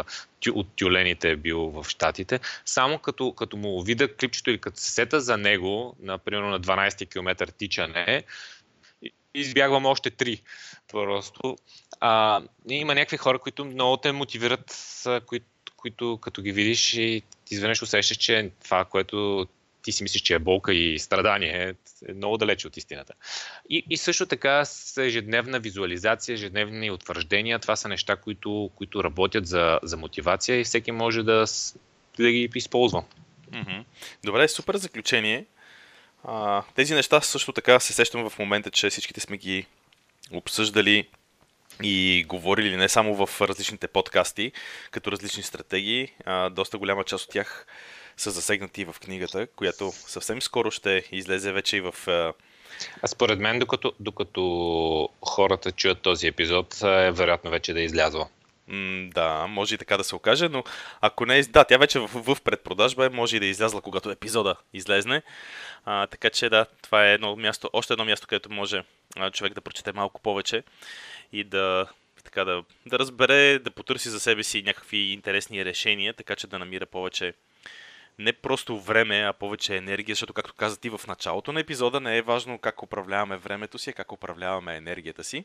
от 0.52 0.66
тюлените 0.76 1.30
е 1.30 1.36
бил 1.36 1.58
в 1.58 1.86
Штатите. 1.88 2.40
Само 2.64 2.98
като, 2.98 3.32
като 3.32 3.56
му 3.56 3.82
видя 3.82 4.14
клипчето 4.14 4.50
или 4.50 4.58
като 4.58 4.80
се 4.80 4.90
сета 4.90 5.20
за 5.20 5.36
него, 5.36 5.96
например 6.00 6.42
на 6.42 6.60
12 6.60 7.10
км 7.10 7.52
тичане, 7.52 8.24
избягвам 9.34 9.86
още 9.86 10.10
три. 10.10 10.40
Просто. 10.90 11.56
А, 12.00 12.42
има 12.68 12.94
някакви 12.94 13.16
хора, 13.16 13.38
които 13.38 13.64
много 13.64 13.96
те 13.96 14.12
мотивират, 14.12 14.76
които, 15.26 15.46
които 15.76 16.18
като 16.22 16.42
ги 16.42 16.52
видиш 16.52 16.94
и 16.94 17.22
изведнъж 17.50 17.82
усещаш, 17.82 18.16
че 18.16 18.50
това, 18.64 18.84
което 18.84 19.46
ти 19.82 19.92
си 19.92 20.02
мислиш, 20.02 20.22
че 20.22 20.34
е 20.34 20.38
болка 20.38 20.74
и 20.74 20.98
страдание, 20.98 21.74
е 22.08 22.12
много 22.12 22.38
далече 22.38 22.66
от 22.66 22.76
истината. 22.76 23.12
И, 23.70 23.84
и 23.90 23.96
също 23.96 24.26
така 24.26 24.64
с 24.64 25.02
ежедневна 25.02 25.60
визуализация, 25.60 26.32
ежедневни 26.32 26.90
утвърждения, 26.90 27.58
това 27.58 27.76
са 27.76 27.88
неща, 27.88 28.16
които, 28.16 28.70
които 28.74 29.04
работят 29.04 29.46
за, 29.46 29.80
за 29.82 29.96
мотивация 29.96 30.60
и 30.60 30.64
всеки 30.64 30.92
може 30.92 31.22
да, 31.22 31.44
да 32.18 32.30
ги 32.30 32.50
използва. 32.54 33.04
Добре, 34.24 34.48
супер 34.48 34.76
заключение. 34.76 35.44
А, 36.24 36.62
тези 36.74 36.94
неща 36.94 37.20
също 37.20 37.52
така 37.52 37.80
се 37.80 37.92
сещам 37.92 38.30
в 38.30 38.38
момента, 38.38 38.70
че 38.70 38.90
всичките 38.90 39.20
сме 39.20 39.36
ги 39.36 39.66
обсъждали 40.32 41.08
и 41.82 42.24
говорили 42.28 42.76
не 42.76 42.88
само 42.88 43.26
в 43.26 43.40
различните 43.40 43.88
подкасти, 43.88 44.52
като 44.90 45.12
различни 45.12 45.42
стратегии. 45.42 46.12
А, 46.24 46.50
доста 46.50 46.78
голяма 46.78 47.04
част 47.04 47.24
от 47.24 47.30
тях 47.30 47.66
са 48.16 48.30
засегнати 48.30 48.84
в 48.84 48.96
книгата, 49.00 49.46
която 49.56 49.92
съвсем 49.92 50.42
скоро 50.42 50.70
ще 50.70 51.04
излезе 51.12 51.52
вече 51.52 51.76
и 51.76 51.80
в. 51.80 51.94
А 53.02 53.06
според 53.06 53.38
мен, 53.38 53.58
докато, 53.58 53.92
докато 54.00 55.08
хората 55.22 55.72
чуят 55.72 56.02
този 56.02 56.26
епизод, 56.26 56.82
е 56.82 57.10
вероятно 57.10 57.50
вече 57.50 57.72
да 57.72 57.80
е 57.80 57.84
излязла. 57.84 58.28
М, 58.68 59.10
да, 59.14 59.46
може 59.46 59.74
и 59.74 59.78
така 59.78 59.96
да 59.96 60.04
се 60.04 60.14
окаже, 60.14 60.48
но 60.48 60.64
ако 61.00 61.26
не 61.26 61.38
е... 61.38 61.42
Да, 61.42 61.64
тя 61.64 61.76
вече 61.76 61.98
в, 61.98 62.34
в 62.34 62.42
предпродажба 62.42 63.06
е, 63.06 63.08
може 63.08 63.36
и 63.36 63.40
да 63.40 63.46
е 63.46 63.48
излязла, 63.48 63.80
когато 63.80 64.10
епизода 64.10 64.56
излезне. 64.72 65.22
А, 65.84 66.06
така 66.06 66.30
че 66.30 66.48
да, 66.48 66.66
това 66.82 67.06
е 67.06 67.14
едно 67.14 67.36
място, 67.36 67.70
още 67.72 67.92
едно 67.92 68.04
място, 68.04 68.26
където 68.26 68.52
може 68.52 68.82
а, 69.16 69.30
човек 69.30 69.54
да 69.54 69.60
прочете 69.60 69.92
малко 69.92 70.20
повече 70.20 70.62
и 71.32 71.44
да 71.44 71.86
така 72.24 72.44
да, 72.44 72.64
да 72.86 72.98
разбере, 72.98 73.58
да 73.58 73.70
потърси 73.70 74.08
за 74.08 74.20
себе 74.20 74.42
си 74.42 74.62
някакви 74.62 74.96
интересни 74.96 75.64
решения, 75.64 76.14
така 76.14 76.36
че 76.36 76.46
да 76.46 76.58
намира 76.58 76.86
повече 76.86 77.34
не 78.18 78.32
просто 78.32 78.80
време, 78.80 79.20
а 79.20 79.32
повече 79.32 79.76
енергия, 79.76 80.14
защото, 80.14 80.32
както 80.32 80.54
каза 80.54 80.80
ти 80.80 80.90
в 80.90 81.00
началото 81.08 81.52
на 81.52 81.60
епизода, 81.60 82.00
не 82.00 82.16
е 82.16 82.22
важно 82.22 82.58
как 82.58 82.82
управляваме 82.82 83.36
времето 83.36 83.78
си, 83.78 83.90
а 83.90 83.92
как 83.92 84.12
управляваме 84.12 84.76
енергията 84.76 85.24
си. 85.24 85.44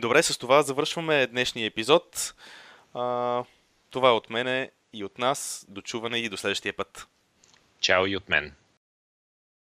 Добре, 0.00 0.22
с 0.22 0.38
това 0.38 0.62
завършваме 0.62 1.26
днешния 1.26 1.66
епизод. 1.66 2.34
А, 2.94 3.44
това 3.90 4.08
е 4.08 4.12
от 4.12 4.30
мене 4.30 4.70
и 4.92 5.04
от 5.04 5.18
нас. 5.18 5.66
До 5.68 5.82
чуване 5.82 6.18
и 6.18 6.28
до 6.28 6.36
следващия 6.36 6.76
път. 6.76 7.08
Чао 7.80 8.06
и 8.06 8.16
от 8.16 8.28
мен. 8.28 8.54